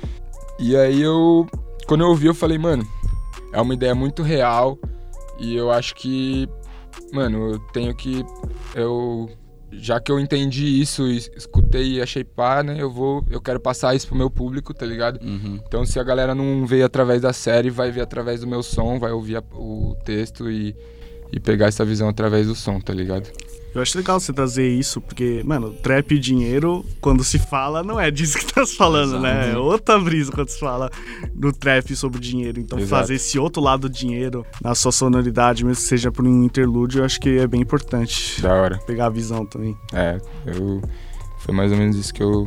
[0.57, 1.45] E aí eu,
[1.85, 2.87] quando eu ouvi, eu falei, mano,
[3.51, 4.79] é uma ideia muito real
[5.37, 6.47] e eu acho que,
[7.11, 8.23] mano, eu tenho que,
[8.73, 9.29] eu,
[9.71, 13.59] já que eu entendi isso e escutei e achei pá, né, eu vou, eu quero
[13.59, 15.19] passar isso pro meu público, tá ligado?
[15.23, 15.59] Uhum.
[15.67, 18.99] Então se a galera não vê através da série, vai ver através do meu som,
[18.99, 20.75] vai ouvir a- o texto e,
[21.31, 23.29] e pegar essa visão através do som, tá ligado?
[23.73, 27.99] Eu acho legal você trazer isso, porque, mano, trap e dinheiro, quando se fala, não
[27.99, 29.51] é disso que tá se falando, né?
[29.51, 30.89] É outra brisa quando se fala
[31.33, 32.59] do trap sobre dinheiro.
[32.59, 33.01] Então, Exato.
[33.01, 36.99] fazer esse outro lado do dinheiro na sua sonoridade, mesmo que seja por um interlúdio,
[36.99, 38.41] eu acho que é bem importante.
[38.41, 38.77] Da hora.
[38.79, 39.77] Pegar a visão também.
[39.93, 40.81] É, eu,
[41.39, 42.45] foi mais ou menos isso que eu,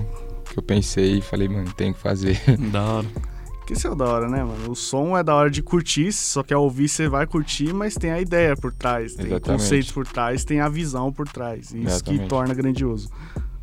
[0.50, 2.38] que eu pensei e falei, mano, tem que fazer.
[2.70, 3.33] Da hora.
[3.66, 4.70] Que isso é da hora, né, mano?
[4.70, 8.10] O som é da hora de curtir, só quer ouvir, você vai curtir, mas tem
[8.10, 9.62] a ideia por trás, tem o Exatamente.
[9.62, 11.66] conceito por trás, tem a visão por trás.
[11.66, 12.28] Isso que Exatamente.
[12.28, 13.08] torna grandioso.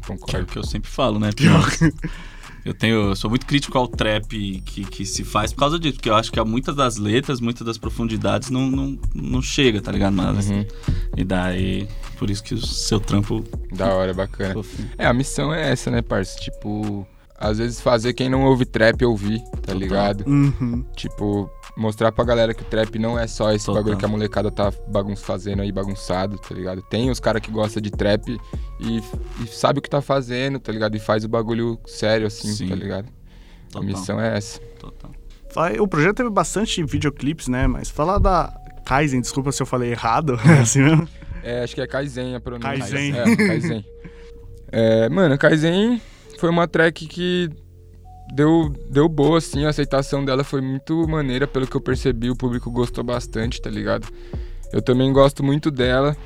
[0.03, 0.45] Que é o Concordo.
[0.47, 1.29] que eu sempre falo, né?
[2.63, 4.27] Eu tenho, eu sou muito crítico ao trap
[4.61, 7.39] que, que se faz por causa disso, porque eu acho que há muitas das letras,
[7.41, 10.13] muitas das profundidades não, não, não chega, tá ligado?
[10.13, 10.65] Mas, Uhum.
[11.17, 11.87] E daí,
[12.19, 13.43] por isso que o seu trampo.
[13.73, 14.53] Da hora, bacana.
[14.53, 14.89] fofinho.
[14.97, 16.39] É, a missão é essa, né, parça?
[16.39, 17.05] Tipo,
[17.41, 19.75] às vezes fazer quem não ouve trap ouvir, tá Total.
[19.77, 20.23] ligado?
[20.27, 20.85] Uhum.
[20.95, 23.81] Tipo, mostrar pra galera que o trap não é só esse Total.
[23.81, 26.81] bagulho que a molecada tá bagun fazendo aí, bagunçado, tá ligado?
[26.83, 28.37] Tem os caras que gostam de trap
[28.79, 28.97] e,
[29.43, 30.95] e sabe o que tá fazendo, tá ligado?
[30.95, 32.69] E faz o bagulho sério, assim, Sim.
[32.69, 33.07] tá ligado?
[33.07, 34.59] A Total, missão é essa.
[34.79, 35.11] total.
[35.79, 37.67] O projeto teve bastante videoclipes, né?
[37.67, 38.53] Mas fala da
[38.85, 41.07] Kaizen, desculpa se eu falei errado, é assim mesmo?
[41.43, 42.69] É, acho que é Kaizen a pronúncia.
[42.69, 43.13] Kaizen.
[43.17, 43.85] É, Kaizen.
[44.71, 46.01] É, mano, Kaizen
[46.41, 47.49] foi uma track que
[48.33, 52.35] deu, deu boa, assim, a aceitação dela foi muito maneira, pelo que eu percebi, o
[52.35, 54.07] público gostou bastante, tá ligado?
[54.73, 56.17] Eu também gosto muito dela.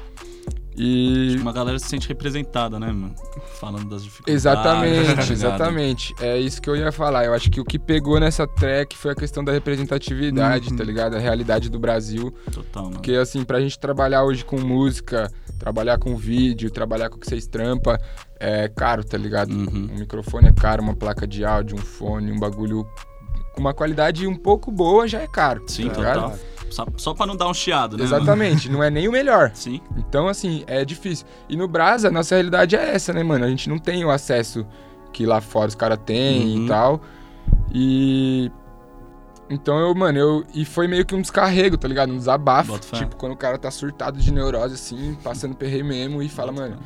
[0.77, 1.37] E.
[1.39, 3.15] Uma galera se sente representada, né, mano?
[3.59, 4.35] Falando das dificuldades.
[4.35, 6.15] Exatamente, tá exatamente.
[6.19, 7.25] É isso que eu ia falar.
[7.25, 10.75] Eu acho que o que pegou nessa track foi a questão da representatividade, Uhum.
[10.75, 11.15] tá ligado?
[11.15, 12.33] A realidade do Brasil.
[12.51, 12.95] Total, mano.
[12.95, 17.27] Porque, assim, pra gente trabalhar hoje com música, trabalhar com vídeo, trabalhar com o que
[17.27, 17.97] vocês trampa,
[18.39, 19.51] é caro, tá ligado?
[19.51, 19.89] Uhum.
[19.91, 22.87] Um microfone é caro, uma placa de áudio, um fone, um bagulho
[23.53, 25.63] com uma qualidade um pouco boa já é caro.
[25.67, 26.21] Sim, tá ligado?
[26.21, 26.39] total.
[26.69, 28.03] Só, só pra não dar um chiado, né?
[28.03, 29.51] Exatamente, não é nem o melhor.
[29.55, 29.79] Sim.
[29.95, 31.25] Então, assim, é difícil.
[31.47, 33.45] E no Brasa, nossa realidade é essa, né, mano?
[33.45, 34.65] A gente não tem o acesso
[35.13, 36.65] que lá fora os caras têm Uhum.
[36.65, 37.01] e tal.
[37.73, 38.51] E.
[39.49, 40.43] Então eu, mano, eu.
[40.53, 42.11] E foi meio que um descarrego, tá ligado?
[42.11, 42.77] Um desabafo.
[42.79, 46.77] Tipo, quando o cara tá surtado de neurose, assim, passando perreio mesmo e fala, mano,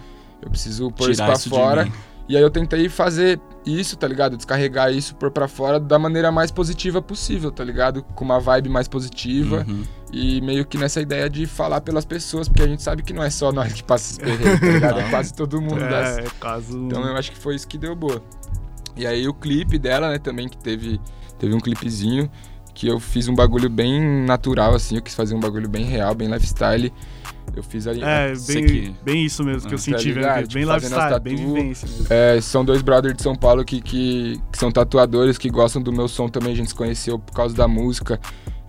[0.42, 1.92] eu preciso pôr isso Tirar pra isso de fora.
[2.30, 4.38] E aí eu tentei fazer isso, tá ligado?
[4.38, 8.04] Descarregar isso, pôr pra fora da maneira mais positiva possível, tá ligado?
[8.04, 9.66] Com uma vibe mais positiva.
[9.68, 9.84] Uhum.
[10.14, 13.24] E meio que nessa ideia de falar pelas pessoas, porque a gente sabe que não
[13.24, 15.00] é só nós que passa esse perrengue, tá ligado?
[15.00, 16.20] É quase todo mundo das...
[16.20, 16.78] É, caso.
[16.78, 18.22] Então eu acho que foi isso que deu boa.
[18.96, 21.02] E aí o clipe dela, né, também, que teve,
[21.40, 22.30] teve um clipezinho,
[22.76, 26.14] que eu fiz um bagulho bem natural, assim, eu quis fazer um bagulho bem real,
[26.14, 26.94] bem lifestyle.
[27.56, 28.02] Eu fiz ali...
[28.04, 30.40] É, Sei bem, bem isso mesmo que eu Ah, senti, tá ligado?
[30.46, 30.54] aqui.
[30.54, 31.48] Bem Tipo, fazendo lifestyle, bem tatu.
[31.54, 32.06] vivência mesmo.
[32.10, 35.92] É, são dois brothers de São Paulo que, que, que são tatuadores, que gostam do
[35.92, 36.54] meu som também.
[36.54, 38.20] A gente se conheceu por causa da música.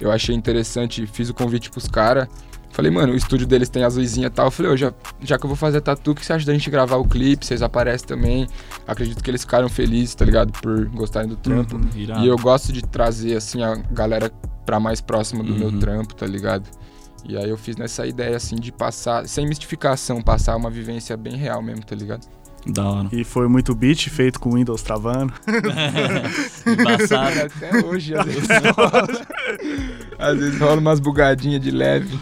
[0.00, 2.26] Eu achei interessante, fiz o convite pros caras.
[2.72, 4.46] Falei, mano, o estúdio deles tem as luzinhas e tal.
[4.46, 6.52] Eu falei, ô, já, já que eu vou fazer tatu, o que você acha da
[6.52, 7.44] gente gravar o clipe?
[7.44, 8.46] Vocês aparecem também.
[8.86, 10.52] Acredito que eles ficaram felizes, tá ligado?
[10.52, 11.78] Por gostarem do trampo.
[11.96, 12.24] Irado.
[12.24, 14.30] E eu gosto de trazer, assim, a galera
[14.64, 15.58] pra mais próximo do Uhum.
[15.58, 16.62] meu trampo, tá ligado?
[17.24, 21.36] E aí eu fiz nessa ideia, assim, de passar, sem mistificação, passar uma vivência bem
[21.36, 22.26] real mesmo, tá ligado?
[22.66, 23.08] Da hora.
[23.12, 25.32] E foi muito beat feito com Windows travando.
[26.66, 27.40] Embaçado.
[27.46, 29.08] Até hoje, às vezes rola.
[30.18, 32.18] Às vezes rola umas bugadinhas de leve,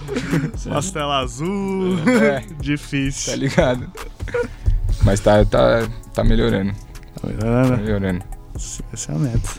[0.66, 1.96] Umas telas azul.
[2.22, 3.32] é, Difícil.
[3.32, 3.90] tá ligado?
[5.02, 6.72] Mas tá, tá, tá melhorando,
[7.20, 7.76] Tá tá vendo?
[7.78, 8.24] melhorando.
[8.92, 9.50] Essa é a meta.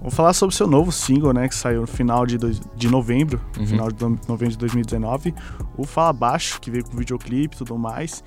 [0.00, 1.46] Vamos falar sobre o seu novo single, né?
[1.46, 3.66] Que saiu no final de, dois- de novembro, Uhum.
[3.66, 5.34] final de novembro de 2019.
[5.76, 8.24] O Fala Baixo, que veio com videoclipe e tudo mais.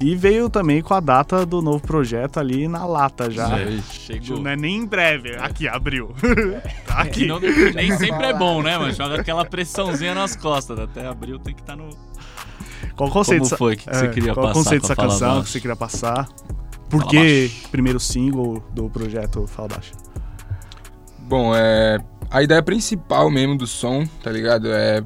[0.00, 3.48] E veio também com a data do novo projeto ali na lata já.
[3.50, 3.82] Sei.
[3.90, 4.40] Chegou.
[4.40, 6.14] Não é nem em breve, aqui, abriu.
[6.86, 7.26] Tá Que aqui.
[7.26, 8.92] não- nem sempre é bom, né, mano?
[8.94, 10.78] Joga aquela pressãozinha nas costas.
[10.78, 11.90] Até abril tem que estar no.
[12.96, 13.42] Qual o conceito?
[13.44, 15.44] Como foi que que você queria qual o passar conceito com a dessa canção Baixo?
[15.44, 16.28] que você queria passar?
[16.88, 19.92] Por que primeiro single do projeto Fala Baixo?
[21.30, 21.96] Bom, é.
[22.28, 24.72] A ideia principal mesmo do som, tá ligado?
[24.72, 25.00] É,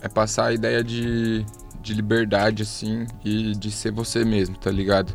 [0.00, 1.44] é passar a ideia de,
[1.82, 5.12] de liberdade, assim, e de ser você mesmo, tá ligado?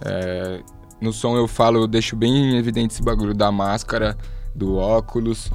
[0.00, 0.62] É,
[1.02, 4.16] no som eu falo, eu deixo bem evidente esse bagulho da máscara,
[4.54, 5.50] do óculos,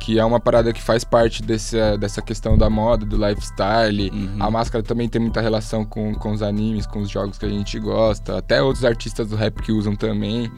[0.00, 4.10] que é uma parada que faz parte dessa, dessa questão da moda, do lifestyle.
[4.10, 4.36] Uhum.
[4.40, 7.50] A máscara também tem muita relação com, com os animes, com os jogos que a
[7.50, 10.50] gente gosta, até outros artistas do rap que usam também.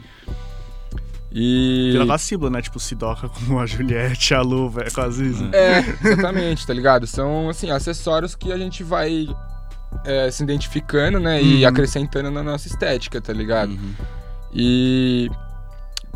[1.39, 1.89] E.
[1.91, 2.61] Vira vacilo, né?
[2.63, 5.47] Tipo, Sidoca com a Juliette, a luva, é quase isso.
[5.53, 7.05] É, exatamente, tá ligado?
[7.05, 9.27] São, assim, acessórios que a gente vai
[10.03, 11.41] é, se identificando, né?
[11.41, 11.69] E Uhum.
[11.69, 13.69] acrescentando na nossa estética, tá ligado?
[13.71, 13.93] Uhum.
[14.51, 15.29] E.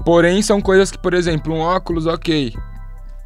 [0.04, 2.56] Porém, são coisas que, por exemplo, um óculos, ok.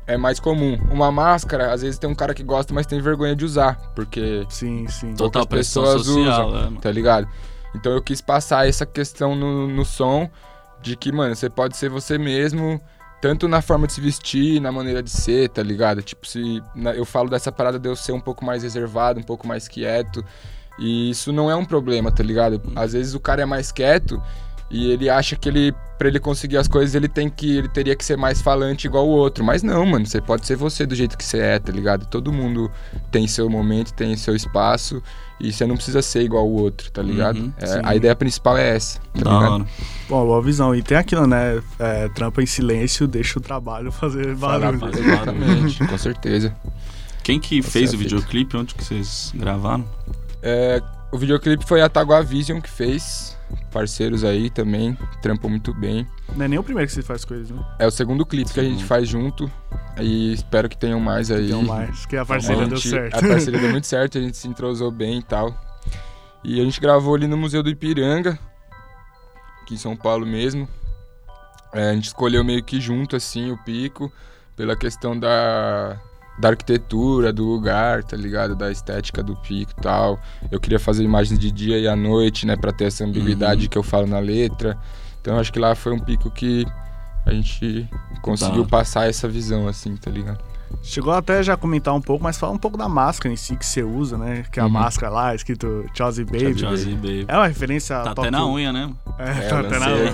[0.05, 0.77] É mais comum.
[0.91, 3.75] Uma máscara, às vezes tem um cara que gosta, mas tem vergonha de usar.
[3.95, 5.15] Porque Sim, sim.
[5.15, 6.81] Total pessoas social, usam, né, mano?
[6.81, 7.27] tá ligado?
[7.73, 10.29] Então eu quis passar essa questão no, no som
[10.85, 12.79] de que, mano, você pode ser você mesmo,
[13.19, 16.01] tanto na forma de se vestir, na maneira de ser, tá ligado?
[16.03, 19.23] Tipo, se na- eu falo dessa parada de eu ser um pouco mais reservado, um
[19.23, 20.23] pouco mais quieto,
[20.77, 22.61] e isso não é um problema, tá ligado?
[22.75, 24.21] Às vezes o cara é mais quieto
[24.69, 27.95] e ele acha que ele para ele conseguir as coisas, ele tem que ele teria
[27.95, 30.93] que ser mais falante igual o outro, mas não, mano, você pode ser você do
[30.93, 32.05] jeito que você é, tá ligado?
[32.05, 32.69] Todo mundo
[33.09, 35.01] tem seu momento, tem seu espaço
[35.39, 37.37] e você não precisa ser igual o outro, tá ligado?
[37.39, 39.53] Uhum, É, a ideia principal é essa, tá Da ligado?
[39.53, 39.65] hora.
[40.09, 40.75] Bom, boa visão.
[40.75, 41.61] E tem aquilo, né?
[41.79, 44.79] É, trampa em silêncio, deixa o trabalho fazer barulho.
[44.79, 46.53] fazer Exatamente, com certeza.
[47.23, 48.01] Quem que fez o certo.
[48.03, 48.57] videoclipe?
[48.57, 49.85] Onde que vocês gravaram?
[50.43, 53.34] É, o videoclipe foi a Tagua Vision que fez,
[53.71, 56.07] parceiros aí também, trampam muito bem.
[56.35, 57.63] Não é nem o primeiro que você faz coisas, né?
[57.79, 59.51] É o segundo clipe que a gente faz junto.
[59.99, 61.47] E espero que tenham mais aí.
[61.47, 63.15] Tem um mais, que a A, parceria deu gente- certo.
[63.15, 65.55] a parceria deu muito certo, a gente se entrosou bem e tal.
[66.43, 68.37] E a gente gravou ali no Museu do Ipiranga,
[69.61, 70.67] aqui em São Paulo mesmo.
[71.73, 74.11] É, a gente escolheu meio que junto, assim, o pico,
[74.55, 75.99] pela questão da,
[76.39, 78.55] da arquitetura, do lugar, tá ligado?
[78.55, 80.19] Da estética do pico e tal.
[80.51, 82.55] Eu queria fazer imagens de dia e à noite, né?
[82.57, 83.69] Pra ter essa ambiguidade Uhum.
[83.69, 84.77] que eu falo na letra.
[85.21, 86.65] Então acho que lá foi um pico que
[87.25, 87.89] a gente
[88.21, 88.69] conseguiu Tá.
[88.69, 90.39] passar essa visão, assim, tá ligado?
[90.81, 93.55] Chegou até já a comentar um pouco, mas fala um pouco da máscara em si
[93.55, 94.43] que você usa, né?
[94.51, 94.71] Que é a Uhum.
[94.71, 96.53] máscara lá, escrito Chelsea Baby.
[96.53, 97.25] Josie Baby.
[97.27, 98.91] É uma referência a Tá até na unha, né?
[99.17, 100.13] É, É, tá até na unha.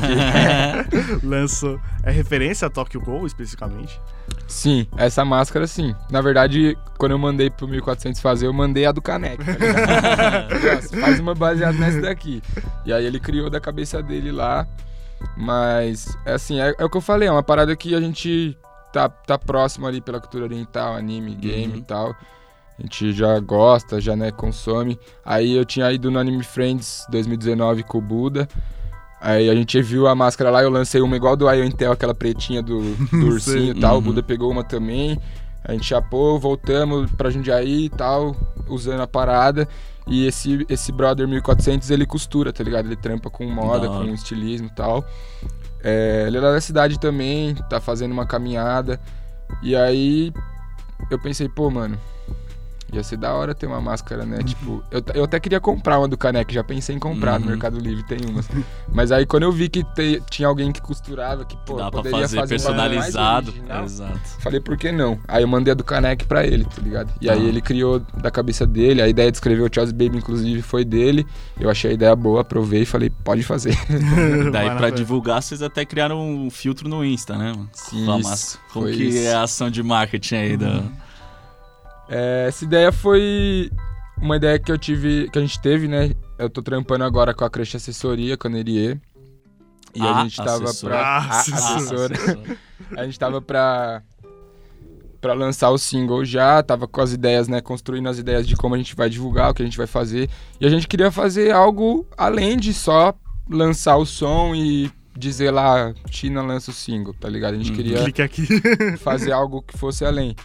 [1.23, 1.79] Lançou.
[2.03, 3.99] É referência a Tokyo Ghoul, especificamente?
[4.47, 5.93] Sim, essa máscara sim.
[6.09, 9.43] Na verdade, quando eu mandei pro 1400 fazer, eu mandei a do Caneco.
[9.43, 12.41] tá faz uma baseada nessa daqui.
[12.85, 14.65] E aí ele criou da cabeça dele lá.
[15.37, 18.57] Mas, é assim, é, é o que eu falei, é uma parada que a gente
[18.91, 21.79] tá, tá próximo ali pela cultura oriental, anime, game Uhum.
[21.79, 22.15] e tal.
[22.79, 24.99] A gente já gosta, já né, consome.
[25.23, 28.47] Aí eu tinha ido no Anime Friends 2019 com o Buda.
[29.19, 32.15] Aí a gente viu a máscara lá, eu lancei uma igual do Ion Intel, aquela
[32.15, 33.93] pretinha do, do ursinho e tal.
[33.93, 34.01] O Uhum.
[34.01, 35.19] Buda pegou uma também.
[35.63, 38.35] A gente chapou, voltamos pra Jundiaí e tal,
[38.67, 39.67] usando a parada.
[40.07, 42.87] E esse, esse brother 1400, ele costura, tá ligado?
[42.87, 44.07] Ele trampa com moda, Da hora.
[44.07, 45.05] com estilismo e tal.
[45.83, 48.99] É, ele é lá da cidade também, tá fazendo uma caminhada.
[49.61, 50.33] E aí
[51.09, 51.97] eu pensei, pô, mano,
[52.91, 54.39] ia ser da hora ter uma máscara, né?
[54.43, 57.51] Tipo, eu, eu até queria comprar uma do Caneco, já pensei em comprar no Uhum.
[57.51, 58.47] Mercado Livre, tem umas.
[58.93, 61.99] Mas aí quando eu vi que te- tinha alguém que costurava, que, pô, Dá pra
[62.01, 63.49] poderia fazer, fazer um personalizado.
[63.51, 64.19] original, Exato.
[64.41, 65.17] Falei, por que não?
[65.27, 67.11] Aí eu mandei a do Caneco pra ele, tá ligado?
[67.21, 67.43] E aí Ah.
[67.43, 71.25] ele criou da cabeça dele, a ideia de escrever o Charles Baby, inclusive, foi dele.
[71.59, 73.77] Eu achei a ideia boa, aprovei e falei, pode fazer.
[74.51, 77.51] Daí pra divulgar, vocês até criaram um filtro no Insta, né?
[77.51, 77.69] mano?
[77.73, 79.27] Sim, Com a isso, foi que isso.
[79.27, 80.83] é a ação de marketing aí da...
[82.11, 83.71] É, essa ideia foi
[84.21, 86.11] uma ideia que eu tive, que a gente teve, né?
[86.37, 88.99] Eu tô trampando agora com a Crush Assessoria, com a Nerie.
[89.95, 90.93] E a A gente tava assessora.
[90.95, 91.07] pra.
[91.07, 92.15] Ah, a assessora.
[92.97, 94.01] A gente tava pra.
[95.21, 97.61] Pra lançar o single já, tava com as ideias, né?
[97.61, 100.27] Construindo as ideias de como a gente vai divulgar, o que a gente vai fazer.
[100.59, 103.13] E a gente queria fazer algo além de só
[103.47, 107.53] lançar o som e dizer lá, China lança o single, tá ligado?
[107.53, 107.75] A gente Uhum.
[107.75, 107.99] queria
[108.97, 110.35] fazer algo que fosse além.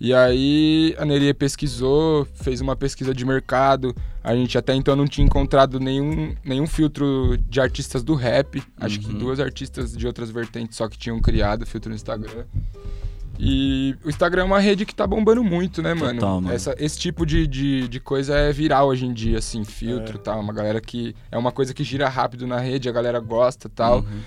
[0.00, 3.94] E aí a Neria pesquisou, fez uma pesquisa de mercado.
[4.22, 8.62] A gente até então não tinha encontrado nenhum, nenhum filtro de artistas do rap.
[8.76, 9.18] Acho que Uhum.
[9.18, 12.44] duas artistas de outras vertentes só que tinham criado filtro no Instagram.
[13.40, 16.18] E o Instagram é uma rede que tá bombando muito, né, mano?
[16.18, 16.54] Total, mano.
[16.54, 20.18] Essa, esse tipo de, de, de coisa é viral hoje em dia, assim, filtro e
[20.20, 20.40] tal.
[20.40, 21.14] Uma galera que.
[21.30, 23.98] É uma coisa que gira rápido na rede, a galera gosta e tal.
[24.00, 24.20] Uhum.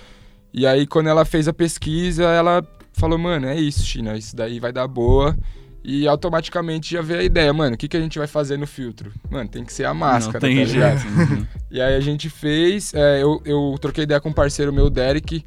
[0.52, 2.62] E aí, quando ela fez a pesquisa, ela
[2.92, 5.36] falou, mano, é isso, China, isso daí vai dar boa.
[5.84, 8.66] E automaticamente já veio a ideia, mano, o que, que a gente vai fazer no
[8.68, 9.10] filtro?
[9.28, 11.08] Mano, tem que ser a máscara, Não tem tá jeito.
[11.08, 11.46] Uhum.
[11.72, 15.44] E aí a gente fez, é, eu, eu troquei ideia com um parceiro meu, Derek,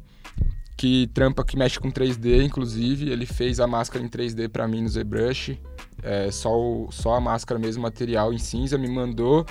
[0.76, 3.08] que trampa, que mexe com 3D, inclusive.
[3.10, 5.58] Ele fez a máscara em 3D pra mim no ZBrush.
[6.02, 9.46] É, só, o- só a máscara mesmo, material em cinza, me mandou.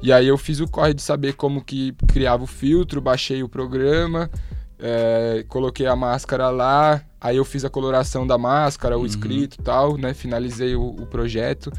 [0.00, 3.48] E aí eu fiz o corre de saber como que criava o filtro, baixei o
[3.48, 4.30] programa,
[4.78, 9.06] é, coloquei a máscara lá, aí eu fiz a coloração da máscara, o Uhum.
[9.06, 10.12] escrito e tal, né?
[10.12, 11.70] Finalizei o, o projeto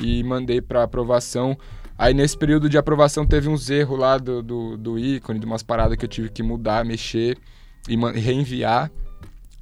[0.00, 1.56] e mandei para aprovação.
[1.96, 5.62] Aí nesse período de aprovação teve uns erros lá do, do, do ícone, de umas
[5.62, 7.38] paradas que eu tive que mudar, mexer
[7.88, 8.90] e reenviar.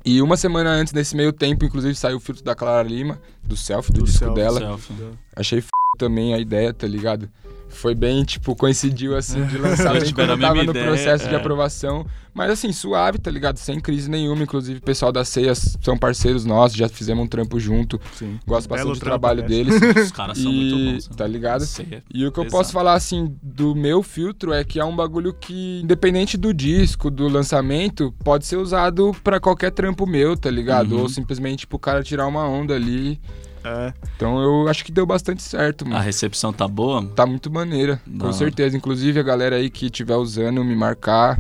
[0.05, 3.57] E uma semana antes, nesse meio tempo, inclusive, saiu o filtro da Clara Lima, do
[3.57, 4.59] selfie, do, Do disco selfie, dela.
[4.59, 4.95] Selfie.
[5.37, 5.69] Achei f...
[5.97, 7.31] também a ideia, tá ligado?
[7.73, 11.37] Foi bem, tipo, coincidiu assim de bem tipo, quando tava no ideia, processo de é.
[11.37, 12.07] aprovação.
[12.35, 13.59] Mas assim, suave, tá ligado?
[13.59, 14.43] Sem crise nenhuma.
[14.43, 18.01] Inclusive, o pessoal da Ceia são parceiros nossos, já fizemos um trampo junto.
[18.15, 18.39] Sim.
[18.47, 19.81] Gosto Belo bastante do trabalho aliás.
[19.81, 19.97] deles.
[20.07, 21.09] Os caras são muito e, bons.
[21.09, 21.15] né?
[21.17, 21.65] tá ligado?
[21.67, 22.03] Sei, é.
[22.13, 25.35] E o que eu posso falar, assim, do meu filtro é que é um bagulho
[25.35, 30.93] que, independente do disco, do lançamento, pode ser usado pra qualquer trampo meu, tá ligado?
[30.97, 31.03] Uhum.
[31.03, 33.21] Ou simplesmente pro cara tirar uma onda ali.
[33.65, 33.93] É.
[34.17, 35.97] Então eu acho que deu bastante certo, mano.
[35.97, 37.05] A recepção tá boa?
[37.15, 38.77] Tá muito maneira, Da com certeza.
[38.77, 41.39] Inclusive a galera aí que estiver usando, me marcar.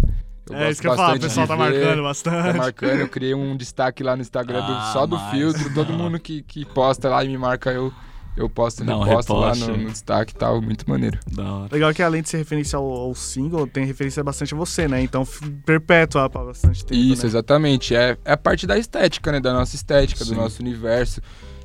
[0.48, 2.58] Eu É gosto isso que eu falo, o pessoal tá marcando Tá bastante.
[2.58, 5.72] marcando, eu criei um destaque lá no Instagram do- Ah, só do mas- filtro.
[5.72, 5.98] Todo não.
[5.98, 7.92] mundo que, que posta lá e me marca, eu,
[8.36, 10.60] eu posto, Não, reposto lá no, no destaque e tal.
[10.60, 11.18] Muito maneiro.
[11.32, 11.68] Da hora.
[11.72, 15.00] Legal que além de ser referência ao, ao single, tem referência bastante a você, né?
[15.02, 15.24] Então
[15.64, 17.00] perpétua pra bastante tempo.
[17.00, 17.28] Isso, né?
[17.28, 17.94] exatamente.
[17.94, 19.40] É, é a parte da estética, né?
[19.40, 20.34] Da nossa estética, Sim.
[20.34, 21.20] do nosso universo.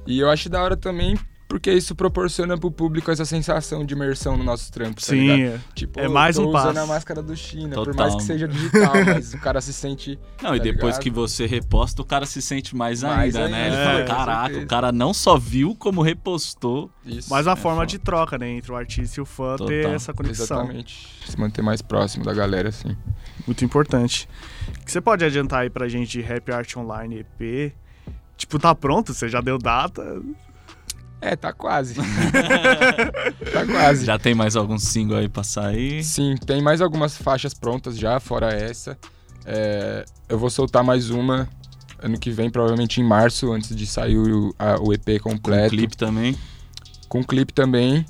[0.07, 1.15] E eu acho da hora também
[1.49, 5.07] porque isso proporciona pro público essa sensação de imersão no nosso trampo, tá?
[5.07, 5.57] Sim, é.
[5.73, 6.79] Tipo, É mais tô um usando passo.
[6.79, 10.19] a máscara do China, por Total, mais que seja digital, mas o cara se sente...
[10.43, 11.03] Não, e Tá depois ligado?
[11.03, 13.63] que você reposta, o cara se sente mais, Mais ainda, né?
[13.63, 14.65] ainda, Ele é, fala, caraca, certeza.
[14.65, 16.91] o cara não só viu, como repostou.
[17.05, 17.29] Isso.
[17.29, 17.87] mais uma É forma foda.
[17.87, 18.49] de troca, né?
[18.49, 19.95] Entre o artista e o fã ter Total.
[19.95, 20.43] essa conexão.
[20.63, 21.07] Exatamente.
[21.25, 22.93] Se manter mais próximo da galera, assim.
[23.45, 24.27] Muito importante.
[24.81, 27.73] O que você pode adiantar aí pra gente de Rap Art Online EP?
[28.37, 29.13] Tipo, tá pronto?
[29.13, 30.21] Você já deu data?
[31.19, 31.95] É, tá quase.
[33.51, 34.05] tá quase.
[34.05, 36.03] Já tem mais algum single aí pra sair?
[36.03, 38.97] Sim, tem mais algumas faixas prontas já, fora essa.
[39.45, 41.47] É, eu vou soltar mais uma
[41.99, 45.69] ano que vem, provavelmente em março, antes de sair o, a- o EP Com completo.
[45.69, 46.37] clipe também.
[47.09, 48.05] Com clipe também.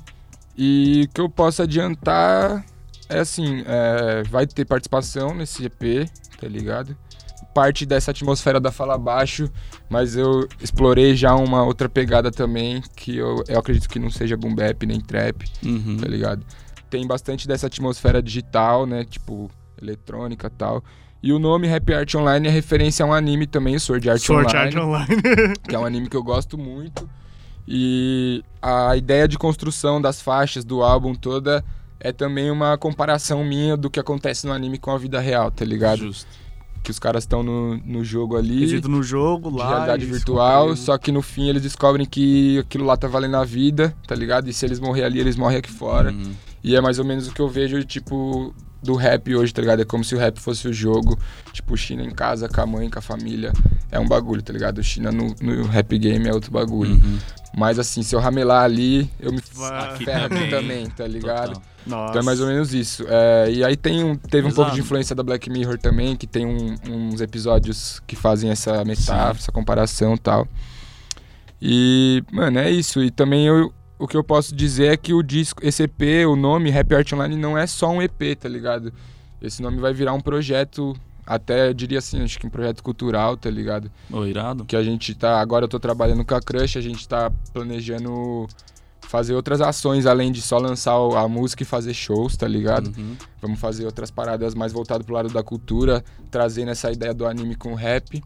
[0.56, 2.64] E o que eu posso adiantar
[3.08, 6.94] é assim, é, vai ter participação nesse EP, tá ligado?
[7.58, 9.50] Parte dessa atmosfera da Fala Baixo,
[9.90, 14.36] mas eu explorei já uma outra pegada também, que eu, eu acredito que não seja
[14.36, 15.96] boom bap nem trap, Uhum.
[16.00, 16.44] tá ligado?
[16.88, 19.04] Tem bastante dessa atmosfera digital, né?
[19.04, 19.50] Tipo,
[19.82, 20.84] eletrônica e tal.
[21.20, 24.20] E o nome Rap Art Online é referência a um anime também, o Sword Art
[24.20, 25.22] Sword Online Art Online.
[25.68, 27.08] que é um anime que eu gosto muito.
[27.66, 31.64] E a ideia de construção das faixas do álbum toda
[32.00, 35.64] é também uma comparação minha do que acontece no anime com a vida real, tá
[35.64, 35.98] ligado?
[35.98, 36.28] Justo.
[36.82, 39.68] Que os caras estão no, no jogo ali, Acredito no jogo de lá.
[39.68, 43.44] realidade e virtual, só que no fim eles descobrem que aquilo lá tá valendo a
[43.44, 44.48] vida, tá ligado?
[44.48, 46.12] E se eles morrer ali, eles morrem aqui fora.
[46.12, 46.32] Uhum.
[46.62, 49.82] E é mais ou menos o que eu vejo, tipo, do rap hoje, tá ligado?
[49.82, 51.18] É como se o rap fosse o jogo.
[51.52, 53.52] Tipo, China em casa, com a mãe, com a família.
[53.90, 54.82] É um bagulho, tá ligado?
[54.82, 56.92] China no, no rap game é outro bagulho.
[56.92, 57.18] Uhum.
[57.56, 59.38] Mas assim, se eu ramelar ali, eu me.
[59.38, 60.42] Aqui ferro também.
[60.42, 61.60] aqui também, tá ligado?
[61.86, 63.04] Então é mais ou menos isso.
[63.08, 64.74] É, e aí tem um, teve um pouco Exato.
[64.76, 69.34] de influência da Black Mirror também, que tem um- uns episódios que fazem essa metáfora,
[69.34, 69.38] Sim.
[69.40, 70.46] essa comparação e tal.
[71.60, 73.02] E, mano, é isso.
[73.02, 76.36] E também eu, o que eu posso dizer é que o disco, esse EP, o
[76.36, 78.92] nome Rap Art Online não é só um EP, tá ligado?
[79.40, 80.96] Esse nome vai virar um projeto
[81.28, 83.90] até eu diria assim, acho que um projeto cultural, tá ligado?
[84.10, 84.64] Ô, irado.
[84.64, 85.38] Que a gente tá.
[85.38, 88.48] Agora eu tô trabalhando com a Crush, a gente tá planejando
[89.02, 92.88] fazer outras ações além de só lançar a música e fazer shows, tá ligado?
[92.96, 93.14] Uhum.
[93.42, 97.54] Vamos fazer outras paradas mais voltadas pro lado da cultura, trazendo essa ideia do anime
[97.54, 98.22] com rap.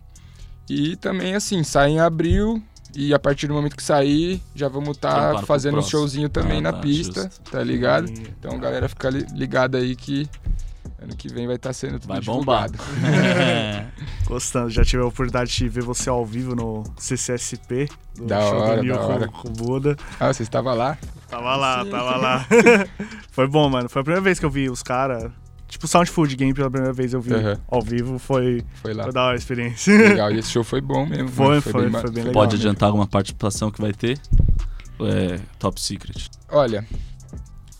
[0.71, 2.63] E também, assim, sai em abril
[2.95, 6.59] e a partir do momento que sair, já vamos estar pro fazendo um showzinho também
[6.59, 7.51] Ah, na tá, pista, justo.
[7.51, 8.11] tá ligado?
[8.11, 10.29] Então, galera, fica li- ligada aí que
[11.01, 12.71] ano que vem vai estar sendo tudo Vai bombar.
[12.71, 12.93] divulgado.
[14.27, 18.59] Gostando, já tive a oportunidade de ver você ao vivo no CCSP, do Da show
[18.61, 18.97] hora, do Nil
[19.29, 19.97] com o Buda.
[20.21, 20.97] Ah, você estava lá?
[21.29, 21.91] Tava lá, Sim.
[21.91, 22.47] tava lá.
[23.33, 23.89] foi bom, mano.
[23.89, 25.31] Foi a primeira vez que eu vi os caras.
[25.73, 27.59] Tipo, Sound Food Game pela primeira vez eu vi Aham.
[27.67, 28.19] ao vivo.
[28.19, 29.05] Foi, Foi lá.
[29.05, 29.91] foi da hora a experiência.
[30.11, 31.29] Legal, e esse show foi bom mesmo.
[31.29, 32.43] Foi, mano, foi, ma- foi bem legal.
[32.43, 34.21] Pode adiantar alguma participação que vai ter?
[35.01, 36.29] É top secret?
[36.51, 36.87] Olha,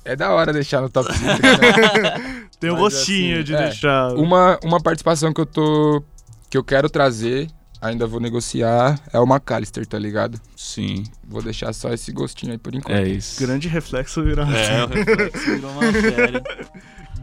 [0.07, 2.47] é da hora deixar no top 5, né?
[2.59, 4.15] Tem um gostinho assim, de é, deixar.
[4.15, 6.03] Uma, uma participação que eu tô.
[6.49, 10.41] que eu quero trazer, ainda vou negociar, é o McAllister, tá ligado?
[10.57, 12.97] Sim, Vou deixar só esse gostinho aí por enquanto.
[12.97, 13.39] é isso.
[13.39, 14.51] Grande reflexo virar.
[14.51, 16.43] É, o reflexo virou matéria.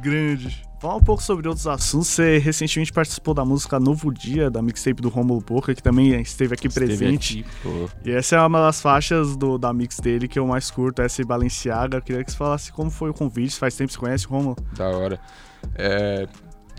[0.02, 0.64] Grande.
[0.80, 2.08] Fala um pouco sobre outros assuntos.
[2.08, 6.54] Você recentemente participou da música Novo Dia, da mixtape do Romulo Boca, que também esteve
[6.54, 7.46] aqui Esteve presente.
[7.64, 7.90] aqui.
[8.06, 11.22] E essa é uma das faixas do, da mix dele que eu mais curto, essa
[11.22, 11.98] e Balenciaga.
[11.98, 14.30] Eu queria que você falasse como foi o convite, faz tempo que você conhece o
[14.30, 14.56] Romulo.
[14.78, 15.20] Da hora.
[15.76, 16.26] É,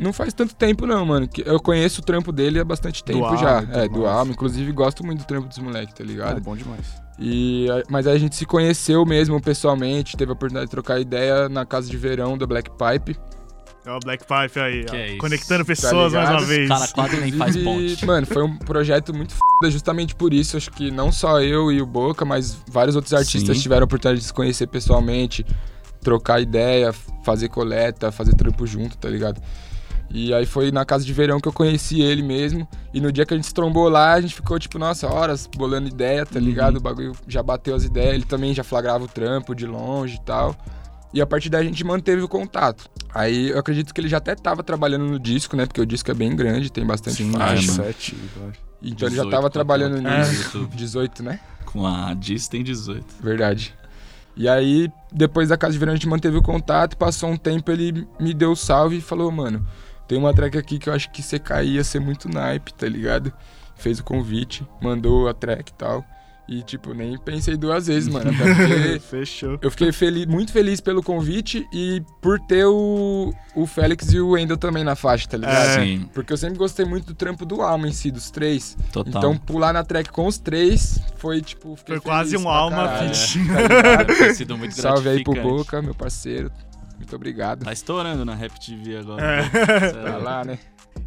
[0.00, 1.28] Não faz tanto tempo, não, mano.
[1.28, 3.62] que Eu conheço o trampo dele há bastante tempo Alma já.
[3.70, 4.30] É, do.
[4.30, 6.40] Inclusive, gosto muito do trampo dos moleques, tá É ligado?
[6.40, 6.86] bom demais.
[7.20, 11.50] E, mas aí a gente se conheceu mesmo pessoalmente, teve a oportunidade de trocar ideia
[11.50, 13.18] na casa de verão da Black Pipe.
[13.84, 16.42] É o Black Pipe aí, é conectando pessoas mais ligado?
[16.42, 16.68] uma vez.
[16.68, 18.06] Cara, quase nem faz ponte.
[18.06, 20.56] Mano, foi um projeto muito foda justamente por isso.
[20.56, 23.62] Acho que não só eu e o Boca, mas vários outros artistas Sim.
[23.62, 25.44] tiveram a oportunidade de se conhecer pessoalmente,
[26.02, 26.92] trocar ideia,
[27.24, 29.40] fazer coleta, fazer trampo junto, tá ligado?
[30.12, 32.66] E aí foi na casa de verão que eu conheci ele mesmo.
[32.92, 35.48] E no dia que a gente se trombou lá, a gente ficou, tipo, nossa, horas
[35.56, 36.78] bolando ideia, tá ligado?
[36.78, 38.14] O bagulho já bateu as ideias.
[38.14, 40.56] Ele também já flagrava o trampo de longe e tal.
[41.14, 42.88] E a partir daí a gente manteve o contato.
[43.14, 45.64] Aí eu acredito que ele já até tava trabalhando no disco, né?
[45.66, 47.62] Porque o disco é bem grande, tem bastante Sim, faixa.
[47.64, 47.84] é, mano.
[47.84, 48.60] Sete, eu acho.
[48.82, 50.32] Então ele já 18 tava trabalhando nisso.
[50.32, 50.76] no YouTube.
[50.76, 51.40] 18, né?
[51.66, 53.04] Com a Diz tem 18.
[53.20, 53.74] Verdade.
[54.36, 56.96] E aí, depois da casa de verão, a gente manteve o contato.
[56.96, 59.66] Passou um tempo, ele me deu o salve e falou: Mano,
[60.10, 62.84] tem uma track aqui que eu acho que você cair ia ser muito naipe, tá
[62.84, 63.32] ligado?
[63.76, 66.04] Fez o convite, mandou a track e tal.
[66.48, 68.28] E, tipo, nem pensei duas vezes, mano.
[68.32, 69.56] Até porque Fechou.
[69.62, 74.30] eu fiquei feliz, muito feliz pelo convite e por ter o, o Félix e o
[74.30, 75.78] Wendel também na faixa, tá ligado?
[75.78, 75.84] É.
[75.84, 78.76] Sim, Porque eu sempre gostei muito do trampo do Alma em si, dos três.
[78.92, 79.12] total.
[79.16, 81.76] Então, pular na track com os três foi, tipo...
[81.76, 83.46] fiquei Foi quase um alma caralho, fit.
[83.46, 84.06] tá ligado?
[84.08, 85.40] Ter sido muito Salve aí pro.
[85.40, 86.50] Boca, meu parceiro.
[87.00, 87.64] Muito obrigado.
[87.64, 89.22] Tá estourando na Rap TV agora.
[89.24, 89.42] É.
[89.42, 90.02] né?
[90.10, 90.58] Tá lá, né?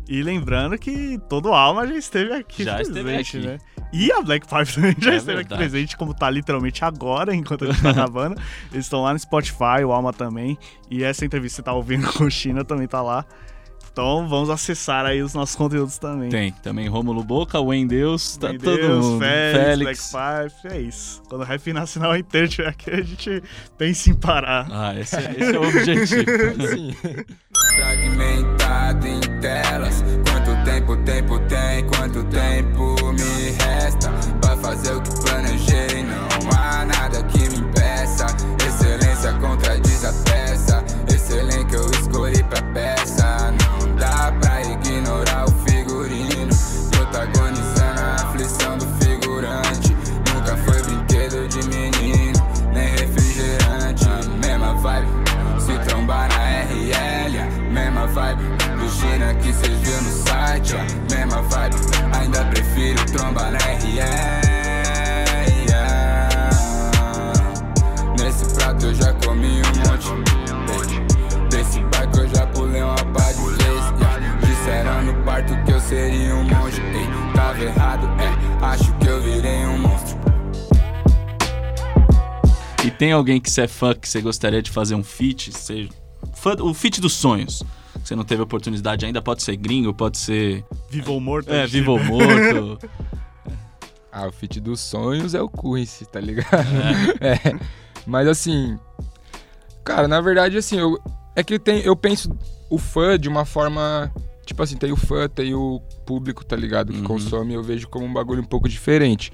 [0.10, 3.38] E lembrando que todo alma já esteve aqui Já presente, esteve aqui.
[3.48, 3.58] né?
[3.94, 5.56] E a Black Pipe também já É esteve aqui verdade.
[5.56, 8.36] presente, como tá literalmente agora, enquanto a gente tá gravando.
[8.72, 10.58] Eles estão lá no Spotify, o Alma também.
[10.90, 13.24] E essa entrevista que você tá ouvindo com o China também tá lá.
[13.94, 16.28] Então vamos acessar aí os nossos conteúdos também.
[16.28, 19.20] Tem também Rômulo Boca, Wendeus, tá Meu todo Deus, mundo.
[19.20, 21.22] Félix, Black Pipe, é isso.
[21.30, 23.44] Quando o rap nacional inteiro estiver aqui, a gente
[23.78, 24.68] pensa em parar.
[24.72, 26.26] Ah, esse, é- esse é o objetivo.
[26.76, 26.96] Sim.
[27.76, 30.04] Fragmentado em telas.
[30.28, 31.86] Quanto tempo, tempo tem?
[31.88, 34.12] Quanto tempo me resta?
[58.14, 60.76] Vibe, do que cês viu no site.
[60.76, 61.14] ó.
[61.14, 61.76] Mesma vibe,
[62.16, 64.04] ainda prefiro trombar na RL.
[68.20, 70.14] Nesse prato eu já comi um monte.
[71.50, 73.84] Desse barco eu já pulei uma pá de vez.
[74.48, 76.82] Disseram no parto que eu seria um monge.
[76.82, 78.66] Ei, tava errado, é.
[78.66, 80.18] Acho que eu virei um monstro.
[82.86, 85.52] E tem alguém que você é fã que você gostaria de fazer um feat?
[85.52, 85.90] Seja,
[86.36, 87.64] fã, o feat dos sonhos.
[88.04, 90.64] Que você não teve oportunidade ainda, pode ser gringo, pode ser.
[90.90, 91.52] Vivo ou morto?
[91.52, 92.80] É, vivo ou morto.
[94.16, 96.48] Ah, o feat dos sonhos é o Quincy, tá ligado?
[97.20, 97.36] É.
[98.06, 98.78] Mas assim,
[99.84, 101.00] cara, na verdade, assim, eu,
[101.36, 102.30] é que tem, eu penso
[102.70, 104.14] o fã de uma forma.
[104.46, 106.94] Tipo assim, tem o fã, tem o público, tá ligado?
[106.94, 107.06] Que Uhum.
[107.06, 109.34] consome, eu vejo como um bagulho um pouco diferente.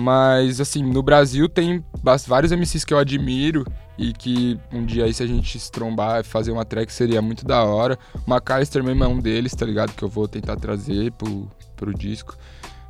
[0.00, 1.84] Mas, assim, no Brasil tem
[2.24, 3.64] vários MCs que eu admiro
[3.98, 7.20] e que um dia aí, se a gente se trombar e fazer uma track, seria
[7.20, 7.98] muito da hora.
[8.24, 9.92] O McAllister mesmo é um deles, tá ligado?
[9.92, 12.36] Que eu vou tentar trazer pro, pro disco.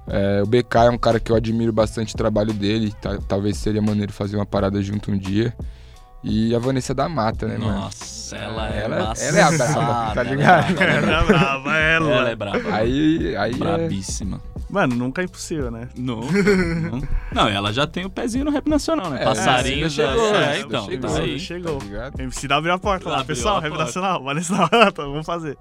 [0.06, 3.56] É, o BK é um cara que eu admiro bastante o trabalho dele, ta- talvez
[3.56, 5.54] seria maneiro fazer uma parada junto um dia.
[6.22, 7.72] E a Vanessa da Mata, né, mano?
[7.72, 10.82] Nossa, ela é Ela- ela é a braba, tá é ligado?
[10.82, 12.11] Ela é brava, ela.
[12.12, 12.74] Ela é braba.
[12.74, 13.88] Aí, aí é...
[14.71, 15.89] Mano, nunca é impossível, né?
[15.97, 17.03] Não, não.
[17.33, 19.23] Não, ela já tem o pezinho no rap nacional, né?
[19.23, 20.09] É, Passarinho ainda já.
[20.11, 20.85] chegou, é, ainda então.
[20.87, 21.41] chegou, tá aí.
[21.41, 21.79] Chegou.
[21.79, 22.23] Tá?
[22.23, 24.23] MC abriu a porta lá, pessoal, rap nacional,
[24.97, 25.57] vamos fazer.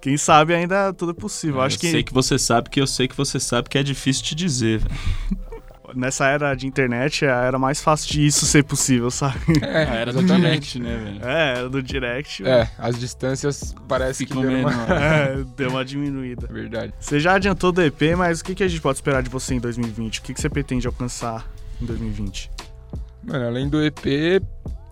[0.00, 1.56] Quem sabe ainda tudo é possível.
[1.56, 3.82] Eu Acho que sei que você sabe que eu sei que você sabe que é
[3.82, 5.47] difícil te dizer, velho.
[5.94, 9.38] Nessa era de internet era mais fácil de isso ser possível, sabe?
[9.62, 10.42] É, Ah, era do exatamente.
[10.42, 11.26] direct, né, velho?
[11.28, 12.46] É, era do direct.
[12.46, 14.72] É, as distâncias parece Ficou que deu uma...
[14.94, 16.46] É, deu uma diminuída.
[16.50, 16.92] Verdade.
[16.98, 19.54] Você já adiantou do EP, mas o que, que a gente pode esperar de você
[19.54, 20.18] em 2020?
[20.18, 21.46] O que, que você pretende alcançar
[21.80, 22.50] em 2020?
[23.24, 24.42] Mano, além do EP,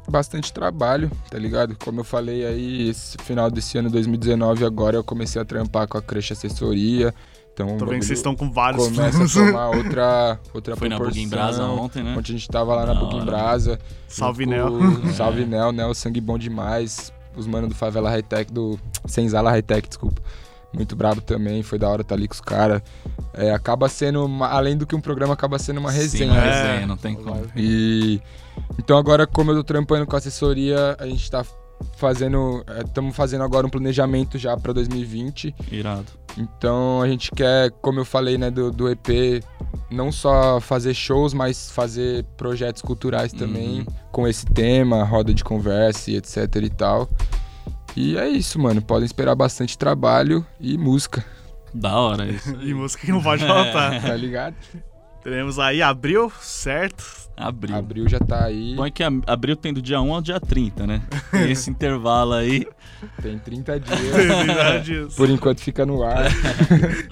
[0.09, 1.77] bastante trabalho, tá ligado?
[1.77, 5.99] Como eu falei aí, esse final desse ano, 2019, agora eu comecei a trampar com
[5.99, 7.15] a Crush Assessoria.
[7.57, 9.33] Então, Tô vendo que vocês estão com vários começa a planos.
[9.33, 11.23] tomar outra, outra Foi na proporção.
[11.23, 12.15] Bug em Brasa ontem, né?
[12.15, 13.25] Onde a gente tava lá na hora.
[13.25, 13.79] Brasa.
[14.07, 14.69] Salve, Nel.
[14.73, 15.73] com- Salve, Nel.
[15.73, 17.11] Nel, sangue bom demais.
[17.35, 20.21] Os manos do Favela High Tech, do Senzala High Tech, desculpa.
[20.71, 22.83] Muito brabo também, foi da hora estar ali com os caras.
[23.33, 26.33] É, acaba sendo, uma- além do que um programa, acaba sendo uma Sim, resenha.
[26.33, 26.51] uma né?
[26.69, 27.43] resenha, não tem como.
[27.57, 28.21] E
[28.79, 31.43] então agora, como eu tô trampando com a assessoria, a gente tá
[31.97, 32.63] fazendo.
[32.85, 35.55] Estamos fazendo agora um planejamento já pra 2020.
[35.73, 36.05] Irado.
[36.39, 39.43] Então a gente quer, como eu falei, né, do, do EP,
[39.91, 43.87] não só fazer shows, mas fazer projetos culturais também Uhum.
[44.13, 47.09] com esse tema, roda de conversa e etc e tal.
[47.97, 48.83] E é isso, mano.
[48.83, 51.25] Podem esperar bastante trabalho e música,
[51.73, 52.55] Da hora isso.
[52.61, 54.01] E música que não pode faltar.
[54.03, 54.55] tá ligado?
[55.23, 57.27] Teremos aí abril, certo?
[57.37, 57.77] Abril.
[57.77, 60.87] Abril já tá aí, Bom é que abril tem do dia 1 ao dia 30,
[60.87, 61.03] né?
[61.31, 62.67] Tem esse intervalo aí.
[63.23, 63.99] Tem 30 dias.
[64.15, 65.07] Verdade.
[65.17, 66.27] Por enquanto fica no ar.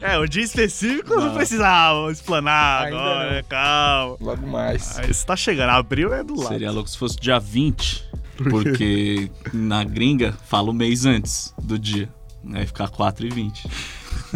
[0.00, 1.34] É, o dia específico não, Não.
[1.34, 3.32] precisava explanar Ainda agora, não.
[3.32, 3.42] né?
[3.48, 4.16] calma.
[4.20, 4.98] Logo mais.
[4.98, 6.48] Aí você tá chegando, abril é do lado.
[6.48, 8.08] Seria louco se fosse dia 20,
[8.50, 12.08] porque na gringa fala o mês antes do dia.
[12.52, 13.68] Aí ficar 4 e 20.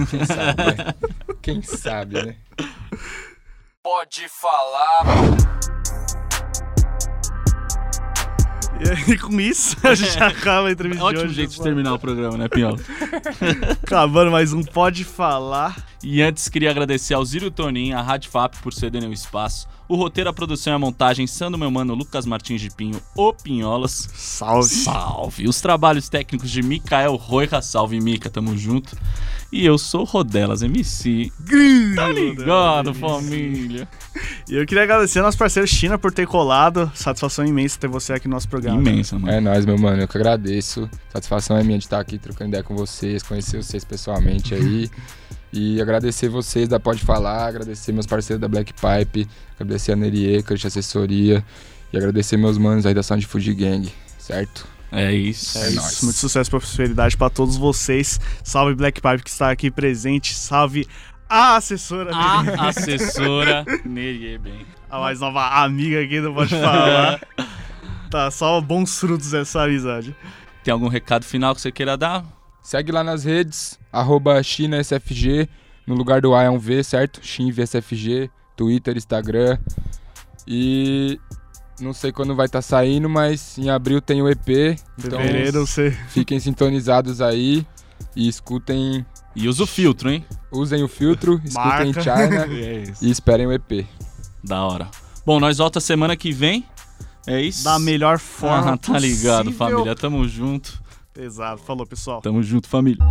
[0.08, 0.94] Quem sabe, né?
[1.42, 2.36] Quem sabe, né?
[3.82, 5.02] Pode falar.
[9.08, 11.34] E com isso, a gente acaba a entrevista de Ótimo hoje.
[11.34, 11.64] jeito de pessoal.
[11.66, 12.78] terminar o programa, né, Pinhola?
[13.82, 15.76] Acabando mais um Pode Falar.
[16.02, 19.96] E antes queria agradecer ao Zírio Tonin, a Rádio FAP por cederem o espaço, o
[19.96, 23.32] roteiro, a produção e a montagem são do meu mano Lucas Martins de Pinho, o
[23.32, 24.10] Pinholas.
[24.14, 24.68] Salve.
[24.68, 25.48] Salve!
[25.48, 28.96] Os trabalhos técnicos de Mikael Roira, salve Mica, tamo junto.
[29.50, 31.32] E eu sou Rodelas MC.
[31.96, 33.88] Tá ligado, família?
[34.46, 36.90] E eu queria agradecer ao nosso parceiro China por ter colado.
[36.94, 38.78] Satisfação imensa ter você aqui no nosso programa.
[38.78, 39.32] Imensa, mano.
[39.32, 40.02] É nóis, meu mano.
[40.02, 40.88] Eu que agradeço.
[41.10, 44.90] Satisfação é minha de estar aqui trocando ideia com vocês, conhecer vocês pessoalmente aí.
[45.52, 49.26] E agradecer vocês da Pode Falar, agradecer meus parceiros da Black Pipe,
[49.58, 51.42] agradecer a Nerie, Crush Assessoria
[51.92, 54.66] e agradecer meus manos aí da Sound Food Gang, certo?
[54.92, 55.58] É isso.
[55.58, 55.76] É isso.
[55.76, 56.02] nóis.
[56.02, 58.18] Muito sucesso e prosperidade pra todos vocês.
[58.42, 60.34] Salve Black Pipe que está aqui presente.
[60.34, 60.86] Salve
[61.28, 64.66] a assessora dele, A assessora Nerie bem.
[64.90, 67.20] a mais nova amiga aqui do Pode Falar.
[68.10, 70.14] tá, só bons frutos essa amizade.
[70.64, 72.24] Tem algum recado final que você queira dar?
[72.68, 75.48] Segue lá nas redes, arroba ChinaSFG,
[75.86, 77.18] no lugar do A é um V, certo?
[77.22, 79.56] ChinVSFG, Twitter, Instagram.
[80.46, 81.18] E
[81.80, 84.78] não sei quando vai estar saindo, mas em abril tem o EP.
[84.98, 85.92] Então Fevereiro você.
[86.12, 87.66] fiquem sintonizados aí
[88.14, 89.02] e escutem,
[89.34, 90.22] E usa o filtro, hein?
[90.52, 91.94] usem o filtro, escutem.
[91.94, 93.02] China É isso.
[93.02, 93.86] e esperem o EP.
[94.44, 94.90] Da hora.
[95.24, 96.66] Bom, nós volta semana que vem.
[97.26, 97.64] É isso?
[97.64, 98.74] Da melhor forma.
[98.74, 99.68] Ah, tá ligado, possível.
[99.70, 99.96] família.
[99.96, 100.86] Tamo junto.
[101.18, 101.62] Exato.
[101.62, 102.20] Falou, pessoal.
[102.22, 103.04] Tamo junto, família.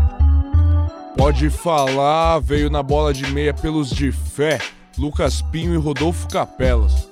[1.18, 4.60] Pode falar, veio na bola de meia pelos de fé,
[4.98, 7.10] Lucas Pinho e Rodolfo Capelas.